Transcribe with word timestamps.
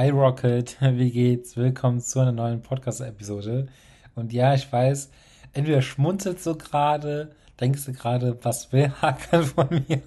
Hi 0.00 0.08
Rocket, 0.08 0.78
wie 0.80 1.10
geht's? 1.10 1.58
Willkommen 1.58 2.00
zu 2.00 2.20
einer 2.20 2.32
neuen 2.32 2.62
Podcast-Episode. 2.62 3.68
Und 4.14 4.32
ja, 4.32 4.54
ich 4.54 4.72
weiß, 4.72 5.10
entweder 5.52 5.82
schmunzelst 5.82 6.46
du 6.46 6.56
gerade, 6.56 7.32
denkst 7.60 7.84
du 7.84 7.92
gerade, 7.92 8.42
was 8.42 8.72
will 8.72 8.90
Hakan 9.02 9.44
von 9.44 9.84
mir? 9.86 10.00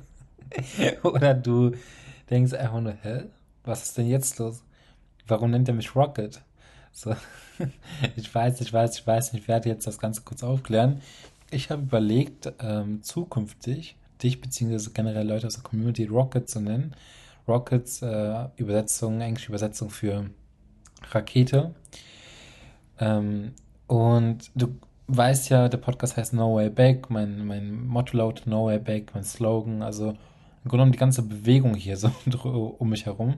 Oder 1.03 1.35
du 1.35 1.73
denkst 2.27 2.53
einfach 2.53 2.81
nur, 2.81 2.95
hä? 3.03 3.25
Was 3.65 3.83
ist 3.83 3.97
denn 3.99 4.07
jetzt 4.07 4.39
los? 4.39 4.63
Warum 5.27 5.51
nennt 5.51 5.67
er 5.67 5.75
mich 5.75 5.95
Rocket? 5.95 6.41
So, 6.91 7.15
ich 8.15 8.33
weiß, 8.33 8.61
ich 8.61 8.73
weiß, 8.73 8.97
ich 8.97 9.05
weiß, 9.05 9.35
ich 9.35 9.47
werde 9.47 9.69
jetzt 9.69 9.85
das 9.85 9.99
Ganze 9.99 10.23
kurz 10.23 10.41
aufklären. 10.41 11.03
Ich 11.51 11.69
habe 11.69 11.83
überlegt, 11.83 12.51
ähm, 12.61 13.03
zukünftig 13.03 13.95
dich 14.23 14.41
bzw. 14.41 14.89
generell 14.91 15.27
Leute 15.27 15.45
aus 15.45 15.53
der 15.53 15.61
Community 15.63 16.05
Rocket 16.05 16.49
zu 16.49 16.61
nennen 16.61 16.95
Rockets, 17.47 18.01
äh, 18.01 18.47
Übersetzung, 18.57 19.21
englische 19.21 19.49
Übersetzung 19.49 19.89
für 19.89 20.29
Rakete. 21.11 21.73
Ähm, 22.99 23.53
und 23.87 24.51
du 24.55 24.75
weißt 25.07 25.49
ja, 25.49 25.67
der 25.67 25.77
Podcast 25.77 26.17
heißt 26.17 26.33
No 26.33 26.55
Way 26.55 26.69
Back, 26.69 27.09
mein, 27.09 27.45
mein 27.45 27.85
Motto 27.85 28.17
lautet 28.17 28.47
No 28.47 28.67
Way 28.67 28.79
Back, 28.79 29.11
mein 29.13 29.23
Slogan, 29.23 29.81
also 29.81 30.09
im 30.09 30.69
Grunde 30.69 30.77
genommen 30.77 30.91
die 30.93 30.99
ganze 30.99 31.23
Bewegung 31.23 31.75
hier 31.75 31.97
so 31.97 32.09
um 32.79 32.89
mich 32.89 33.05
herum. 33.05 33.35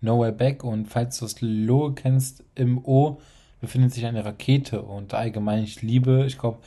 No 0.00 0.18
Way 0.18 0.32
Back 0.32 0.64
und 0.64 0.86
falls 0.86 1.18
du 1.18 1.24
das 1.24 1.40
Logo 1.40 1.92
kennst, 1.92 2.44
im 2.54 2.84
O 2.84 3.20
befindet 3.60 3.92
sich 3.92 4.04
eine 4.04 4.24
Rakete 4.24 4.82
und 4.82 5.14
allgemein 5.14 5.64
ich 5.64 5.82
liebe, 5.82 6.24
ich 6.26 6.38
glaube, 6.38 6.58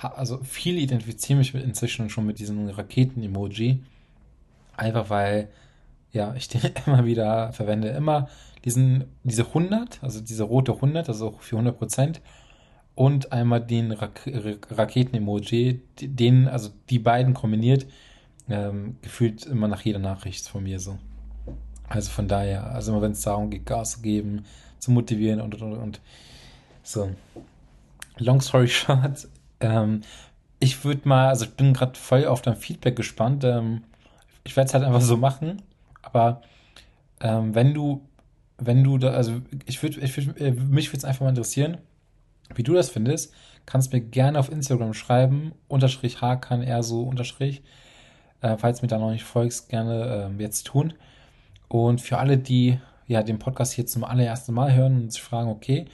also 0.00 0.40
viele 0.42 0.80
identifizieren 0.80 1.38
mich 1.38 1.54
inzwischen 1.54 2.10
schon 2.10 2.26
mit 2.26 2.38
diesem 2.38 2.68
Raketen-Emoji. 2.68 3.82
Einfach 4.76 5.10
weil 5.10 5.48
ja, 6.12 6.34
ich 6.34 6.48
den 6.48 6.60
immer 6.86 7.04
wieder 7.04 7.52
verwende. 7.52 7.88
Immer 7.88 8.28
diesen, 8.64 9.04
diese 9.24 9.46
100, 9.46 10.02
also 10.02 10.20
diese 10.20 10.44
rote 10.44 10.72
100, 10.72 11.08
also 11.08 11.34
für 11.40 11.56
100 11.56 11.78
Prozent. 11.78 12.20
Und 12.94 13.32
einmal 13.32 13.60
den 13.62 13.90
Rak 13.90 14.28
Raketen-Emoji, 14.70 15.80
den, 16.00 16.46
also 16.46 16.70
die 16.90 16.98
beiden 16.98 17.32
kombiniert, 17.32 17.86
ähm, 18.50 18.96
gefühlt 19.00 19.46
immer 19.46 19.66
nach 19.66 19.80
jeder 19.80 19.98
Nachricht 19.98 20.46
von 20.46 20.62
mir 20.62 20.78
so. 20.78 20.98
Also 21.88 22.10
von 22.10 22.28
daher, 22.28 22.66
also 22.66 22.92
immer 22.92 23.02
wenn 23.02 23.12
es 23.12 23.22
darum 23.22 23.50
geht, 23.50 23.64
Gas 23.64 23.92
zu 23.92 24.02
geben, 24.02 24.44
zu 24.78 24.90
motivieren 24.90 25.40
und 25.40 25.54
und 25.54 25.62
und. 25.62 25.78
und. 25.78 26.00
So. 26.82 27.10
Long 28.18 28.40
story 28.42 28.68
short, 28.68 29.26
ähm, 29.60 30.02
ich 30.58 30.84
würde 30.84 31.08
mal, 31.08 31.28
also 31.28 31.46
ich 31.46 31.52
bin 31.54 31.72
gerade 31.72 31.98
voll 31.98 32.26
auf 32.26 32.42
dein 32.42 32.56
Feedback 32.56 32.94
gespannt. 32.94 33.42
Ähm, 33.44 33.82
ich 34.44 34.56
werde 34.56 34.68
es 34.68 34.74
halt 34.74 34.84
einfach 34.84 35.00
so 35.00 35.16
machen. 35.16 35.62
Aber 36.02 36.42
ähm, 37.20 37.54
wenn 37.54 37.72
du, 37.74 38.06
wenn 38.58 38.84
du 38.84 38.98
da, 38.98 39.10
also 39.12 39.40
ich 39.66 39.82
würde, 39.82 40.00
ich 40.00 40.16
würd, 40.16 40.40
äh, 40.40 40.52
mich 40.52 40.88
würde 40.88 40.98
es 40.98 41.04
einfach 41.04 41.22
mal 41.22 41.30
interessieren, 41.30 41.78
wie 42.54 42.62
du 42.62 42.74
das 42.74 42.90
findest. 42.90 43.32
Kannst 43.64 43.92
mir 43.92 44.00
gerne 44.00 44.38
auf 44.38 44.50
Instagram 44.50 44.92
schreiben, 44.92 45.52
unterstrich 45.68 46.20
H 46.20 46.36
kann 46.36 46.82
so 46.82 47.02
unterstrich. 47.02 47.62
Äh, 48.40 48.56
falls 48.58 48.82
mir 48.82 48.88
da 48.88 48.98
noch 48.98 49.12
nicht 49.12 49.24
folgst, 49.24 49.68
gerne 49.68 50.32
äh, 50.38 50.42
jetzt 50.42 50.66
tun. 50.66 50.94
Und 51.68 52.00
für 52.00 52.18
alle, 52.18 52.38
die 52.38 52.78
ja 53.06 53.22
den 53.22 53.38
Podcast 53.38 53.72
hier 53.72 53.86
zum 53.86 54.04
allerersten 54.04 54.52
Mal 54.52 54.74
hören 54.74 55.02
und 55.02 55.12
sich 55.12 55.22
fragen, 55.22 55.48
okay, 55.48 55.86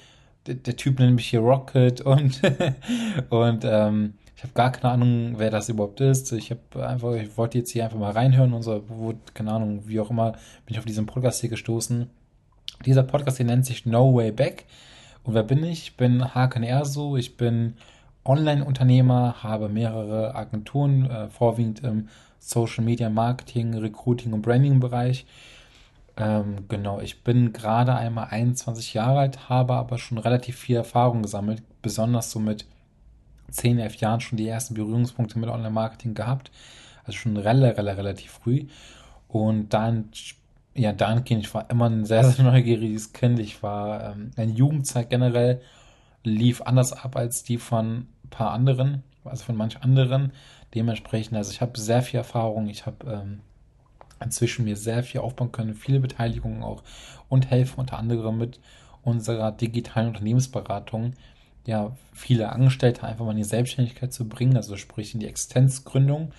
der, 0.46 0.54
der 0.54 0.76
Typ 0.76 0.98
nennt 0.98 1.14
mich 1.14 1.28
hier 1.28 1.40
Rocket 1.40 2.00
und, 2.00 2.40
und 3.28 3.64
ähm, 3.64 4.14
ich 4.38 4.44
habe 4.44 4.52
gar 4.52 4.70
keine 4.70 4.92
Ahnung, 4.92 5.34
wer 5.38 5.50
das 5.50 5.68
überhaupt 5.68 6.00
ist. 6.00 6.30
Ich 6.30 6.52
habe 6.52 6.86
einfach, 6.86 7.12
ich 7.14 7.36
wollte 7.36 7.58
jetzt 7.58 7.72
hier 7.72 7.82
einfach 7.82 7.98
mal 7.98 8.12
reinhören 8.12 8.52
und 8.52 8.62
so, 8.62 8.84
wo, 8.86 9.12
keine 9.34 9.50
Ahnung, 9.50 9.82
wie 9.88 9.98
auch 9.98 10.10
immer, 10.10 10.30
bin 10.30 10.74
ich 10.74 10.78
auf 10.78 10.84
diesen 10.84 11.06
Podcast 11.06 11.40
hier 11.40 11.50
gestoßen. 11.50 12.08
Dieser 12.86 13.02
Podcast 13.02 13.38
hier 13.38 13.46
nennt 13.46 13.66
sich 13.66 13.84
No 13.84 14.14
Way 14.14 14.30
Back. 14.30 14.66
Und 15.24 15.34
wer 15.34 15.42
bin 15.42 15.64
ich? 15.64 15.82
Ich 15.82 15.96
bin 15.96 16.36
Hakan 16.36 16.62
Erso, 16.62 17.16
ich 17.16 17.36
bin 17.36 17.74
Online-Unternehmer, 18.24 19.42
habe 19.42 19.68
mehrere 19.68 20.36
Agenturen, 20.36 21.10
äh, 21.10 21.28
vorwiegend 21.30 21.82
im 21.82 22.08
Social 22.38 22.84
Media 22.84 23.10
Marketing, 23.10 23.74
Recruiting 23.74 24.34
und 24.34 24.42
Branding 24.42 24.78
Bereich. 24.78 25.26
Ähm, 26.16 26.68
genau, 26.68 27.00
ich 27.00 27.24
bin 27.24 27.52
gerade 27.52 27.92
einmal 27.96 28.28
21 28.30 28.94
Jahre 28.94 29.18
alt, 29.18 29.48
habe 29.48 29.74
aber 29.74 29.98
schon 29.98 30.18
relativ 30.18 30.58
viel 30.58 30.76
Erfahrung 30.76 31.22
gesammelt, 31.22 31.60
besonders 31.82 32.30
so 32.30 32.38
mit 32.38 32.66
10, 33.50 33.78
11 33.78 33.96
Jahren 33.96 34.20
schon 34.20 34.36
die 34.36 34.48
ersten 34.48 34.74
Berührungspunkte 34.74 35.38
mit 35.38 35.48
Online-Marketing 35.48 36.14
gehabt. 36.14 36.50
Also 37.04 37.18
schon 37.18 37.36
relativ, 37.36 37.78
relativ 37.78 38.30
früh. 38.30 38.66
Und 39.28 39.72
dann, 39.74 40.10
ja, 40.74 40.92
dahingehend, 40.92 41.46
ich 41.46 41.54
war 41.54 41.68
immer 41.70 41.88
ein 41.88 42.04
sehr, 42.04 42.24
sehr 42.24 42.44
neugieriges 42.50 43.12
Kind. 43.12 43.38
Ich 43.38 43.62
war, 43.62 44.12
ähm, 44.12 44.30
eine 44.36 44.52
Jugendzeit 44.52 45.10
generell 45.10 45.60
lief 46.24 46.62
anders 46.62 46.92
ab 46.92 47.16
als 47.16 47.42
die 47.42 47.58
von 47.58 48.06
ein 48.24 48.30
paar 48.30 48.52
anderen, 48.52 49.02
also 49.24 49.44
von 49.44 49.56
manch 49.56 49.82
anderen. 49.82 50.32
Dementsprechend, 50.74 51.36
also 51.36 51.50
ich 51.50 51.60
habe 51.60 51.78
sehr 51.78 52.02
viel 52.02 52.18
Erfahrung, 52.18 52.68
ich 52.68 52.84
habe 52.84 53.10
ähm, 53.10 53.40
inzwischen 54.22 54.64
mir 54.64 54.76
sehr 54.76 55.02
viel 55.02 55.20
aufbauen 55.20 55.52
können, 55.52 55.74
viele 55.74 56.00
Beteiligungen 56.00 56.62
auch 56.62 56.82
und 57.28 57.50
helfe 57.50 57.80
unter 57.80 57.98
anderem 57.98 58.38
mit 58.38 58.60
unserer 59.02 59.52
digitalen 59.52 60.08
Unternehmensberatung 60.08 61.14
ja, 61.68 61.92
viele 62.14 62.50
Angestellte 62.50 63.04
einfach 63.04 63.26
mal 63.26 63.32
in 63.32 63.36
die 63.36 63.44
Selbstständigkeit 63.44 64.10
zu 64.10 64.26
bringen, 64.26 64.56
also 64.56 64.78
sprich 64.78 65.12
in 65.12 65.20
die 65.20 65.26
Existenzgründung, 65.26 66.32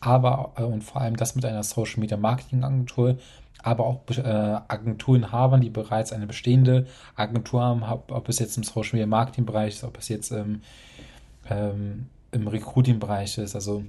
aber 0.00 0.54
äh, 0.56 0.64
und 0.64 0.82
vor 0.82 1.00
allem 1.00 1.14
das 1.14 1.36
mit 1.36 1.44
einer 1.44 1.62
Social 1.62 2.00
Media 2.00 2.16
Marketing 2.16 2.64
Agentur, 2.64 3.16
aber 3.62 3.86
auch 3.86 4.00
äh, 4.10 4.22
Agenturinhabern, 4.22 5.60
die 5.60 5.70
bereits 5.70 6.12
eine 6.12 6.26
bestehende 6.26 6.88
Agentur 7.14 7.62
haben, 7.62 7.84
ob 7.84 8.28
es 8.28 8.40
jetzt 8.40 8.56
im 8.56 8.64
Social 8.64 8.94
Media 8.94 9.06
Marketing 9.06 9.46
Bereich 9.46 9.74
ist, 9.74 9.84
ob 9.84 9.98
es 9.98 10.08
jetzt 10.08 10.32
im, 10.32 10.62
ähm, 11.48 12.08
im 12.32 12.48
Recruiting 12.48 12.98
Bereich 12.98 13.38
ist, 13.38 13.54
also 13.54 13.84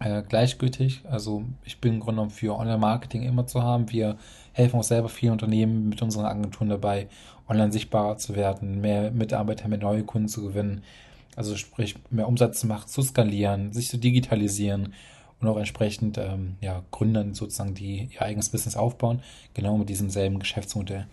äh, 0.00 0.22
gleichgültig. 0.22 1.02
Also 1.08 1.44
ich 1.64 1.80
bin 1.80 1.94
im 1.94 2.00
Grunde 2.00 2.16
genommen 2.16 2.30
für 2.30 2.56
Online-Marketing 2.56 3.22
immer 3.22 3.46
zu 3.46 3.62
haben. 3.62 3.90
Wir 3.90 4.16
helfen 4.52 4.78
auch 4.78 4.84
selber 4.84 5.08
vielen 5.08 5.32
Unternehmen 5.32 5.88
mit 5.88 6.02
unseren 6.02 6.24
Agenturen 6.24 6.68
dabei, 6.68 7.08
online 7.48 7.72
sichtbarer 7.72 8.16
zu 8.16 8.34
werden, 8.34 8.80
mehr 8.80 9.10
Mitarbeiter, 9.10 9.68
mehr 9.68 9.78
neue 9.78 10.04
Kunden 10.04 10.28
zu 10.28 10.42
gewinnen. 10.42 10.82
Also 11.36 11.56
sprich, 11.56 11.96
mehr 12.10 12.28
Umsatz 12.28 12.60
zu 12.60 12.66
machen, 12.66 12.88
zu 12.88 13.02
skalieren, 13.02 13.72
sich 13.72 13.88
zu 13.88 13.96
digitalisieren 13.96 14.92
und 15.40 15.48
auch 15.48 15.56
entsprechend 15.56 16.18
ähm, 16.18 16.56
ja, 16.60 16.82
Gründern 16.90 17.34
sozusagen, 17.34 17.74
die 17.74 18.10
ihr 18.12 18.22
eigenes 18.22 18.50
Business 18.50 18.76
aufbauen, 18.76 19.22
genau 19.54 19.78
mit 19.78 19.88
diesem 19.88 20.10
selben 20.10 20.38
Geschäftsmodell. 20.38 21.06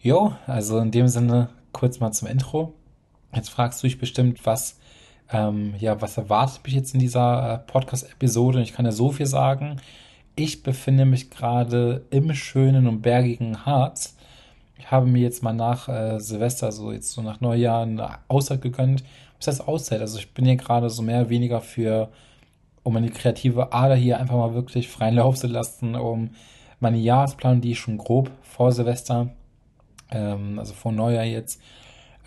Jo, 0.00 0.34
also 0.46 0.78
in 0.78 0.90
dem 0.90 1.08
Sinne 1.08 1.50
kurz 1.72 2.00
mal 2.00 2.12
zum 2.12 2.28
Intro. 2.28 2.74
Jetzt 3.34 3.50
fragst 3.50 3.82
du 3.82 3.86
dich 3.86 3.98
bestimmt, 3.98 4.44
was 4.46 4.79
ähm, 5.32 5.74
ja, 5.78 6.00
was 6.00 6.16
erwartet 6.16 6.60
mich 6.64 6.74
jetzt 6.74 6.94
in 6.94 7.00
dieser 7.00 7.54
äh, 7.54 7.58
Podcast-Episode? 7.70 8.62
Ich 8.62 8.72
kann 8.72 8.84
ja 8.84 8.92
so 8.92 9.12
viel 9.12 9.26
sagen. 9.26 9.76
Ich 10.34 10.62
befinde 10.62 11.04
mich 11.04 11.30
gerade 11.30 12.04
im 12.10 12.34
schönen 12.34 12.86
und 12.86 13.02
bergigen 13.02 13.64
Harz. 13.64 14.16
Ich 14.78 14.90
habe 14.90 15.06
mir 15.06 15.22
jetzt 15.22 15.42
mal 15.42 15.52
nach 15.52 15.88
äh, 15.88 16.18
Silvester, 16.18 16.72
so 16.72 16.90
jetzt 16.90 17.12
so 17.12 17.22
nach 17.22 17.40
Neujahr, 17.40 17.82
eine 17.82 18.18
Auszeit 18.28 18.62
gegönnt. 18.62 19.04
Was 19.38 19.46
heißt 19.46 19.68
Auszeit? 19.68 20.00
Also 20.00 20.18
ich 20.18 20.32
bin 20.34 20.46
hier 20.46 20.56
gerade 20.56 20.90
so 20.90 21.02
mehr 21.02 21.20
oder 21.20 21.30
weniger 21.30 21.60
für, 21.60 22.08
um 22.82 22.94
meine 22.94 23.10
kreative 23.10 23.72
Ader 23.72 23.94
hier 23.94 24.18
einfach 24.18 24.36
mal 24.36 24.54
wirklich 24.54 24.88
freien 24.88 25.14
Lauf 25.14 25.36
zu 25.36 25.46
lassen, 25.46 25.94
um 25.94 26.30
meine 26.80 26.98
Jahresplanung, 26.98 27.60
die 27.60 27.72
ich 27.72 27.78
schon 27.78 27.98
grob 27.98 28.30
vor 28.42 28.72
Silvester, 28.72 29.28
ähm, 30.10 30.58
also 30.58 30.72
vor 30.74 30.92
Neujahr 30.92 31.24
jetzt, 31.24 31.60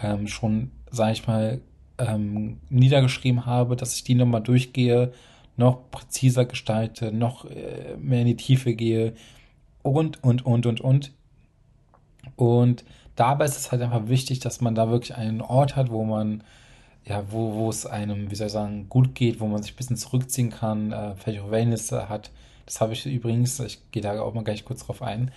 ähm, 0.01 0.27
schon, 0.27 0.71
sage 0.89 1.13
ich 1.13 1.27
mal, 1.27 1.59
ähm, 1.97 2.59
niedergeschrieben 2.69 3.45
habe, 3.45 3.75
dass 3.75 3.95
ich 3.95 4.03
die 4.03 4.15
nochmal 4.15 4.41
durchgehe, 4.41 5.11
noch 5.57 5.89
präziser 5.91 6.45
gestalte, 6.45 7.11
noch 7.11 7.45
äh, 7.45 7.95
mehr 7.97 8.21
in 8.21 8.27
die 8.27 8.37
Tiefe 8.37 8.73
gehe 8.73 9.13
und, 9.83 10.23
und, 10.23 10.45
und, 10.45 10.65
und, 10.65 10.81
und. 10.81 11.11
Und 12.35 12.83
dabei 13.15 13.45
ist 13.45 13.57
es 13.57 13.71
halt 13.71 13.81
einfach 13.81 14.07
wichtig, 14.07 14.39
dass 14.39 14.61
man 14.61 14.75
da 14.75 14.89
wirklich 14.89 15.15
einen 15.15 15.41
Ort 15.41 15.75
hat, 15.75 15.91
wo 15.91 16.03
man, 16.03 16.43
ja, 17.05 17.23
wo, 17.29 17.53
wo 17.53 17.69
es 17.69 17.85
einem, 17.85 18.31
wie 18.31 18.35
soll 18.35 18.47
ich 18.47 18.53
sagen, 18.53 18.87
gut 18.89 19.13
geht, 19.13 19.39
wo 19.39 19.47
man 19.47 19.61
sich 19.61 19.73
ein 19.73 19.77
bisschen 19.77 19.97
zurückziehen 19.97 20.49
kann, 20.49 20.91
äh, 20.91 21.15
vielleicht 21.15 21.41
auch 21.41 21.51
Wellness 21.51 21.91
hat. 21.91 22.31
Das 22.65 22.81
habe 22.81 22.93
ich 22.93 23.05
übrigens, 23.05 23.59
ich 23.59 23.79
gehe 23.91 24.01
da 24.01 24.19
auch 24.21 24.33
mal 24.33 24.43
gleich 24.43 24.65
kurz 24.65 24.85
drauf 24.85 25.01
ein. 25.01 25.31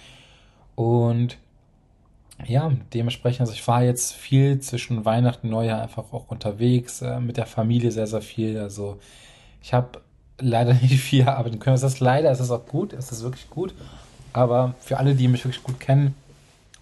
Und 0.77 1.39
ja, 2.45 2.71
dementsprechend, 2.93 3.41
also 3.41 3.53
ich 3.53 3.67
war 3.67 3.83
jetzt 3.83 4.13
viel 4.13 4.61
zwischen 4.61 5.05
Weihnachten 5.05 5.47
und 5.47 5.53
Neujahr 5.53 5.83
einfach 5.83 6.13
auch 6.13 6.29
unterwegs, 6.29 7.01
äh, 7.03 7.19
mit 7.19 7.37
der 7.37 7.47
Familie 7.47 7.91
sehr, 7.91 8.07
sehr 8.07 8.21
viel. 8.21 8.59
Also 8.59 8.99
ich 9.63 9.73
habe 9.73 10.01
leider 10.39 10.75
nicht 10.83 11.01
viel 11.01 11.29
arbeiten 11.29 11.59
können. 11.59 11.77
Es 11.77 11.83
ist 11.83 12.01
leider, 12.01 12.31
es 12.31 12.41
ist 12.41 12.51
auch 12.51 12.67
gut, 12.67 12.93
es 12.93 13.11
ist 13.11 13.23
wirklich 13.23 13.49
gut. 13.51 13.75
Aber 14.33 14.75
für 14.81 14.99
alle, 14.99 15.15
die 15.15 15.29
mich 15.29 15.45
wirklich 15.45 15.65
gut 15.65 15.81
kennen, 15.81 16.15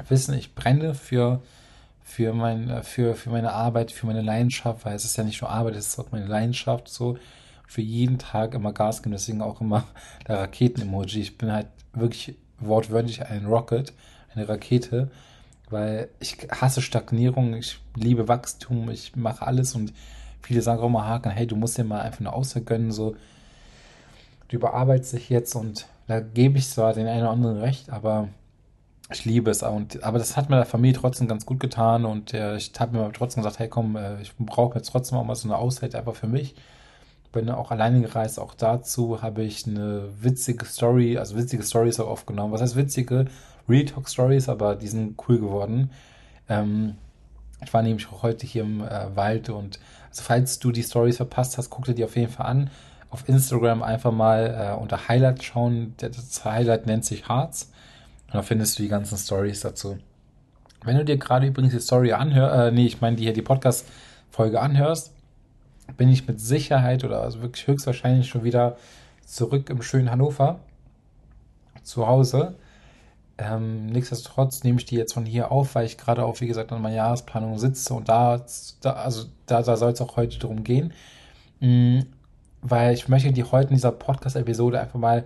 wissen, 0.09 0.35
ich 0.35 0.55
brenne 0.57 0.95
für, 0.95 1.41
für, 2.03 2.33
mein, 2.35 2.69
äh, 2.69 2.83
für, 2.83 3.15
für 3.15 3.31
meine 3.31 3.53
Arbeit, 3.53 3.93
für 3.93 4.07
meine 4.07 4.23
Leidenschaft, 4.23 4.85
weil 4.85 4.97
es 4.97 5.05
ist 5.05 5.17
ja 5.17 5.25
nicht 5.25 5.41
nur 5.41 5.51
Arbeit, 5.51 5.77
es 5.77 5.89
ist 5.89 5.99
auch 5.99 6.11
meine 6.11 6.27
Leidenschaft 6.27 6.89
so. 6.89 7.17
Für 7.67 7.81
jeden 7.81 8.19
Tag 8.19 8.55
immer 8.55 8.73
Gas 8.73 9.03
geben, 9.03 9.13
deswegen 9.13 9.41
auch 9.41 9.61
immer 9.61 9.85
der 10.29 10.41
Raketen-Emoji. 10.41 11.21
Ich 11.21 11.39
bin 11.39 11.53
halt 11.53 11.69
wirklich 11.93 12.37
wortwörtlich 12.59 13.25
ein 13.25 13.47
Rocket, 13.47 13.93
eine 14.35 14.49
Rakete, 14.49 15.11
weil 15.71 16.09
ich 16.21 16.37
hasse 16.51 16.83
Stagnierung, 16.83 17.55
ich 17.55 17.81
liebe 17.97 18.29
Wachstum, 18.29 18.91
ich 18.91 19.17
mache 19.17 19.47
alles 19.47 19.75
und 19.75 19.93
viele 20.43 20.63
sagen 20.63 20.83
auch 20.83 20.89
mal 20.89 21.07
Haken, 21.07 21.31
hey, 21.31 21.47
du 21.47 21.57
musst 21.57 21.79
dir 21.79 21.85
mal 21.85 22.01
einfach 22.01 22.21
eine 22.21 22.33
Auszeit 22.33 22.67
gönnen, 22.67 22.93
so 22.93 23.17
du 24.49 24.57
überarbeitest 24.57 25.15
dich 25.15 25.29
jetzt 25.31 25.55
und 25.55 25.87
da 26.07 26.21
gebe 26.21 26.59
ich 26.59 26.69
zwar 26.69 26.93
den 26.93 27.07
einen 27.07 27.23
oder 27.23 27.31
anderen 27.31 27.59
recht, 27.59 27.91
aber 27.91 28.29
ich 29.11 29.25
liebe 29.25 29.51
es. 29.51 29.63
Und, 29.63 30.03
aber 30.03 30.19
das 30.19 30.37
hat 30.37 30.51
mir 30.51 30.57
der 30.57 30.67
Familie 30.67 30.99
trotzdem 30.99 31.29
ganz 31.29 31.47
gut 31.47 31.61
getan 31.61 32.05
und 32.05 32.35
äh, 32.35 32.57
ich 32.57 32.73
habe 32.79 32.97
mir 32.97 33.13
trotzdem 33.13 33.43
gesagt, 33.43 33.59
hey 33.59 33.69
komm, 33.69 33.97
äh, 33.97 34.21
ich 34.21 34.35
brauche 34.39 34.77
jetzt 34.77 34.91
trotzdem 34.91 35.19
auch 35.19 35.25
mal 35.25 35.35
so 35.35 35.49
eine 35.49 35.57
Auszeit 35.57 35.95
einfach 35.95 36.15
für 36.15 36.27
mich. 36.27 36.55
Bin 37.33 37.51
auch 37.51 37.73
alleine 37.73 38.01
gereist, 38.01 38.39
auch 38.39 38.55
dazu 38.55 39.21
habe 39.21 39.43
ich 39.43 39.67
eine 39.67 40.09
witzige 40.21 40.65
Story, 40.67 41.19
also 41.19 41.37
witzige 41.37 41.65
Stories 41.65 41.99
auch 41.99 42.09
aufgenommen. 42.09 42.53
Was 42.53 42.61
heißt 42.61 42.77
witzige? 42.77 43.27
Real 43.69 43.85
Talk 43.85 44.09
Stories, 44.09 44.49
aber 44.49 44.77
die 44.77 44.89
sind 44.89 45.17
cool 45.29 45.39
geworden. 45.39 45.91
Ähm, 46.49 46.97
ich 47.63 47.73
war 47.73 47.83
nämlich 47.83 48.09
auch 48.09 48.23
heute 48.23 48.47
hier 48.47 48.63
im 48.63 48.83
äh, 48.83 49.17
Wald 49.17 49.49
und 49.49 49.79
also 50.11 50.23
falls 50.23 50.59
du 50.59 50.71
die 50.71 50.83
Stories 50.83 51.17
verpasst 51.17 51.59
hast, 51.59 51.71
guck 51.71 51.87
dir 51.87 51.95
die 51.95 52.05
auf 52.05 52.17
jeden 52.17 52.31
Fall 52.31 52.47
an. 52.47 52.71
Auf 53.11 53.29
Instagram 53.29 53.83
einfach 53.83 54.13
mal 54.13 54.75
äh, 54.77 54.81
unter 54.81 55.09
Highlight 55.09 55.43
schauen. 55.43 55.95
Das 55.97 56.45
Highlight 56.45 56.87
nennt 56.87 57.05
sich 57.05 57.29
Hearts. 57.29 57.73
Und 58.27 58.35
da 58.35 58.43
findest 58.43 58.79
du 58.79 58.83
die 58.83 58.89
ganzen 58.89 59.17
Stories 59.17 59.61
dazu. 59.61 59.99
Wenn 60.85 60.97
du 60.97 61.05
dir 61.05 61.17
gerade 61.17 61.47
übrigens 61.47 61.73
die 61.73 61.81
Story 61.81 62.13
anhörst, 62.13 62.57
äh, 62.57 62.71
nee, 62.71 62.87
ich 62.87 63.01
meine, 63.01 63.17
die 63.17 63.25
hier 63.25 63.33
die 63.33 63.43
Podcast-Folge 63.43 64.61
anhörst, 64.61 65.13
bin 65.97 66.09
ich 66.11 66.27
mit 66.27 66.41
Sicherheit 66.41 67.05
oder 67.05 67.23
also 67.23 67.43
wirklich 67.43 67.67
höchstwahrscheinlich 67.67 68.29
schon 68.29 68.45
wieder 68.45 68.77
zurück 69.27 69.71
im 69.71 69.83
schönen 69.83 70.11
Hannover 70.11 70.61
zu 71.83 72.07
Hause. 72.07 72.55
Ähm, 73.39 73.87
nichtsdestotrotz 73.87 74.63
nehme 74.63 74.79
ich 74.79 74.85
die 74.87 74.97
jetzt 74.97 75.15
von 75.15 75.27
hier 75.27 75.51
auf, 75.51 75.75
weil 75.75 75.87
ich 75.87 75.99
gerade 75.99 76.25
auch, 76.25 76.41
wie 76.41 76.47
gesagt, 76.47 76.73
an 76.73 76.83
meiner 76.83 76.95
Jahresplanung 76.97 77.59
sitze 77.59 77.95
und 77.95 78.09
da, 78.09 78.45
da 78.81 78.93
also 78.93 79.27
da, 79.47 79.63
da 79.63 79.77
soll 79.77 79.93
es 79.93 80.01
auch 80.01 80.17
heute 80.17 80.39
drum 80.39 80.63
gehen. 80.65 80.93
Mhm, 81.61 82.07
weil 82.63 82.95
ich 82.95 83.09
möchte 83.09 83.33
die 83.33 83.45
heute 83.45 83.71
in 83.71 83.77
dieser 83.77 83.93
Podcast-Episode 83.93 84.81
einfach 84.81 84.99
mal 84.99 85.25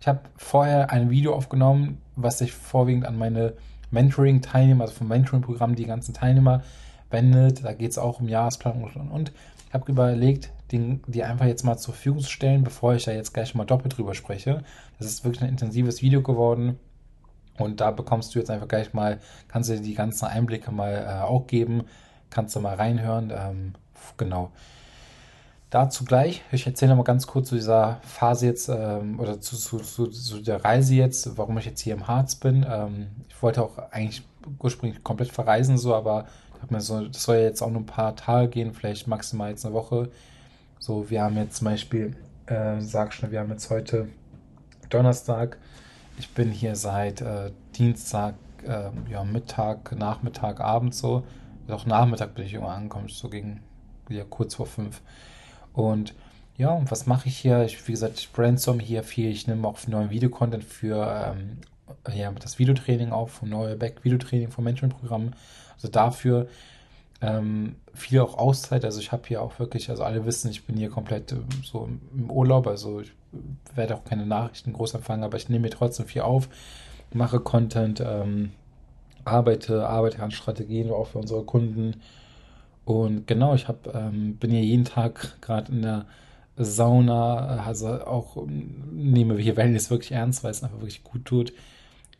ich 0.00 0.08
habe 0.08 0.20
vorher 0.36 0.90
ein 0.90 1.10
Video 1.10 1.34
aufgenommen, 1.34 2.00
was 2.16 2.38
sich 2.38 2.52
vorwiegend 2.52 3.04
an 3.04 3.18
meine 3.18 3.52
Mentoring-Teilnehmer, 3.90 4.84
also 4.84 4.94
vom 4.94 5.08
Mentoring-Programm, 5.08 5.74
die 5.76 5.84
ganzen 5.84 6.14
Teilnehmer 6.14 6.62
wendet. 7.10 7.64
Da 7.64 7.74
geht 7.74 7.90
es 7.90 7.98
auch 7.98 8.20
um 8.20 8.28
Jahresplanung 8.28 8.84
und 8.84 8.96
und 8.96 9.10
und. 9.10 9.32
Ich 9.68 9.74
habe 9.74 9.92
überlegt, 9.92 10.50
die, 10.70 11.00
die 11.06 11.22
einfach 11.22 11.44
jetzt 11.44 11.64
mal 11.64 11.76
zur 11.76 11.92
Verfügung 11.94 12.20
zu 12.20 12.30
stellen, 12.30 12.64
bevor 12.64 12.94
ich 12.94 13.04
da 13.04 13.12
jetzt 13.12 13.34
gleich 13.34 13.54
mal 13.54 13.66
doppelt 13.66 13.96
drüber 13.98 14.14
spreche. 14.14 14.64
Das 14.98 15.06
ist 15.06 15.22
wirklich 15.24 15.42
ein 15.42 15.50
intensives 15.50 16.00
Video 16.00 16.22
geworden. 16.22 16.78
Und 17.60 17.80
da 17.80 17.90
bekommst 17.90 18.34
du 18.34 18.38
jetzt 18.38 18.50
einfach 18.50 18.68
gleich 18.68 18.92
mal, 18.94 19.18
kannst 19.48 19.70
du 19.70 19.74
dir 19.74 19.80
die 19.80 19.94
ganzen 19.94 20.26
Einblicke 20.26 20.70
mal 20.70 20.92
äh, 20.92 21.22
auch 21.22 21.46
geben, 21.46 21.84
kannst 22.30 22.56
du 22.56 22.60
mal 22.60 22.74
reinhören. 22.74 23.32
Ähm, 23.34 23.72
genau. 24.16 24.50
Dazu 25.70 26.04
gleich. 26.04 26.42
Ich 26.50 26.66
erzähle 26.66 26.96
mal 26.96 27.04
ganz 27.04 27.28
kurz 27.28 27.48
zu 27.48 27.54
dieser 27.54 28.00
Phase 28.02 28.46
jetzt 28.46 28.68
ähm, 28.68 29.20
oder 29.20 29.40
zu, 29.40 29.56
zu, 29.56 29.78
zu, 29.78 30.08
zu, 30.08 30.42
der 30.42 30.64
Reise 30.64 30.94
jetzt, 30.94 31.38
warum 31.38 31.58
ich 31.58 31.64
jetzt 31.64 31.80
hier 31.80 31.94
im 31.94 32.08
Harz 32.08 32.34
bin. 32.34 32.66
Ähm, 32.68 33.06
ich 33.28 33.40
wollte 33.40 33.62
auch 33.62 33.78
eigentlich 33.92 34.24
ursprünglich 34.58 35.04
komplett 35.04 35.30
verreisen, 35.30 35.78
so, 35.78 35.94
aber 35.94 36.26
ich 36.62 36.70
mir 36.70 36.80
so, 36.80 37.06
das 37.06 37.22
soll 37.22 37.36
ja 37.36 37.42
jetzt 37.42 37.62
auch 37.62 37.70
nur 37.70 37.80
ein 37.80 37.86
paar 37.86 38.16
Tage 38.16 38.48
gehen, 38.48 38.74
vielleicht 38.74 39.06
maximal 39.06 39.50
jetzt 39.50 39.64
eine 39.64 39.74
Woche. 39.74 40.10
So, 40.78 41.08
wir 41.08 41.22
haben 41.22 41.36
jetzt 41.36 41.56
zum 41.56 41.66
Beispiel, 41.66 42.16
äh, 42.46 42.80
sag 42.80 43.12
schnell, 43.12 43.30
wir 43.30 43.40
haben 43.40 43.50
jetzt 43.50 43.70
heute 43.70 44.08
Donnerstag. 44.88 45.58
Ich 46.20 46.28
bin 46.34 46.50
hier 46.50 46.76
seit 46.76 47.22
äh, 47.22 47.50
Dienstag, 47.76 48.34
äh, 48.66 48.90
ja, 49.10 49.24
Mittag, 49.24 49.96
Nachmittag, 49.96 50.60
Abend 50.60 50.94
so. 50.94 51.24
Doch 51.66 51.86
Nachmittag 51.86 52.34
bin 52.34 52.44
ich 52.44 52.52
immer 52.52 52.68
angekommen, 52.68 53.08
so 53.08 53.30
gegen 53.30 53.62
ja, 54.10 54.24
kurz 54.28 54.56
vor 54.56 54.66
fünf. 54.66 55.00
Und 55.72 56.14
ja, 56.58 56.72
und 56.72 56.90
was 56.90 57.06
mache 57.06 57.28
ich 57.30 57.38
hier? 57.38 57.64
Ich, 57.64 57.88
wie 57.88 57.92
gesagt, 57.92 58.18
ich 58.18 58.30
brainstorm 58.32 58.80
hier 58.80 59.02
viel. 59.02 59.30
Ich 59.30 59.46
nehme 59.46 59.66
auch 59.66 59.78
neuen 59.86 60.10
Videocontent 60.10 60.62
für 60.62 61.34
ähm, 61.34 61.56
ja, 62.14 62.30
das 62.32 62.58
Videotraining 62.58 63.12
auf, 63.12 63.40
neue 63.40 63.76
Back-Videotraining 63.76 64.50
vom 64.50 64.64
Management-Programm. 64.64 65.30
Also 65.72 65.88
dafür 65.88 66.48
ähm, 67.20 67.76
viel 67.94 68.20
auch 68.20 68.38
Auszeit. 68.38 68.84
Also 68.84 69.00
ich 69.00 69.12
habe 69.12 69.22
hier 69.26 69.42
auch 69.42 69.58
wirklich, 69.58 69.90
also 69.90 70.02
alle 70.02 70.24
wissen, 70.24 70.50
ich 70.50 70.64
bin 70.64 70.76
hier 70.76 70.90
komplett 70.90 71.32
ähm, 71.32 71.46
so 71.62 71.88
im 72.14 72.30
Urlaub. 72.30 72.66
Also 72.66 73.00
ich 73.00 73.12
werde 73.74 73.94
auch 73.94 74.04
keine 74.04 74.26
Nachrichten 74.26 74.72
groß 74.72 74.94
empfangen, 74.94 75.24
aber 75.24 75.36
ich 75.36 75.48
nehme 75.48 75.62
mir 75.62 75.70
trotzdem 75.70 76.06
viel 76.06 76.22
auf, 76.22 76.48
mache 77.12 77.40
Content, 77.40 78.02
ähm, 78.04 78.50
arbeite, 79.24 79.86
arbeite 79.86 80.22
an 80.22 80.30
Strategien 80.30 80.90
auch 80.90 81.08
für 81.08 81.18
unsere 81.18 81.44
Kunden 81.44 81.96
und 82.84 83.26
genau, 83.28 83.54
ich 83.54 83.68
hab, 83.68 83.94
ähm, 83.94 84.36
bin 84.36 84.52
ja 84.52 84.60
jeden 84.60 84.84
Tag 84.84 85.40
gerade 85.40 85.70
in 85.70 85.82
der 85.82 86.06
Sauna, 86.56 87.64
also 87.64 87.86
auch 87.86 88.44
nehme 88.46 89.36
hier 89.38 89.56
Wellness 89.56 89.90
wirklich 89.90 90.12
ernst, 90.12 90.42
weil 90.42 90.50
es 90.50 90.64
einfach 90.64 90.78
wirklich 90.78 91.04
gut 91.04 91.24
tut. 91.24 91.52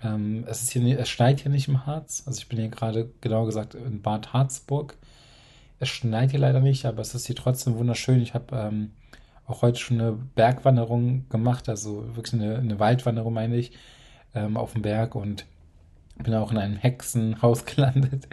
Ähm, 0.02 0.44
es 0.46 0.62
ist 0.62 0.70
hier, 0.70 0.98
es 0.98 1.08
schneit 1.08 1.40
hier 1.40 1.50
nicht 1.50 1.68
im 1.68 1.86
Harz. 1.86 2.22
Also 2.26 2.38
ich 2.38 2.48
bin 2.48 2.58
hier 2.58 2.68
gerade 2.68 3.10
genau 3.20 3.44
gesagt 3.44 3.74
in 3.74 4.02
Bad 4.02 4.32
Harzburg. 4.32 4.96
Es 5.78 5.88
schneit 5.88 6.30
hier 6.30 6.40
leider 6.40 6.60
nicht, 6.60 6.84
aber 6.86 7.00
es 7.00 7.14
ist 7.14 7.26
hier 7.26 7.36
trotzdem 7.36 7.76
wunderschön. 7.76 8.20
Ich 8.20 8.34
habe 8.34 8.56
ähm, 8.56 8.90
auch 9.46 9.62
heute 9.62 9.78
schon 9.78 10.00
eine 10.00 10.12
Bergwanderung 10.12 11.28
gemacht, 11.28 11.68
also 11.68 12.16
wirklich 12.16 12.40
eine, 12.40 12.58
eine 12.58 12.78
Waldwanderung, 12.78 13.34
meine 13.34 13.56
ich, 13.56 13.72
ähm, 14.34 14.56
auf 14.56 14.74
dem 14.74 14.82
Berg 14.82 15.14
und 15.14 15.46
bin 16.22 16.34
auch 16.34 16.52
in 16.52 16.58
einem 16.58 16.76
Hexenhaus 16.76 17.64
gelandet, 17.64 18.28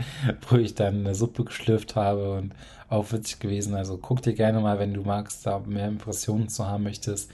wo 0.49 0.57
ich 0.57 0.75
dann 0.75 0.99
eine 0.99 1.15
Suppe 1.15 1.45
geschlürft 1.45 1.95
habe 1.95 2.33
und 2.35 2.53
auch 2.89 3.11
witzig 3.11 3.39
gewesen. 3.39 3.75
Also 3.75 3.97
guck 3.97 4.21
dir 4.21 4.33
gerne 4.33 4.59
mal, 4.59 4.79
wenn 4.79 4.93
du 4.93 5.01
magst, 5.01 5.45
da 5.45 5.59
mehr 5.59 5.87
Impressionen 5.87 6.49
zu 6.49 6.67
haben 6.67 6.83
möchtest, 6.83 7.31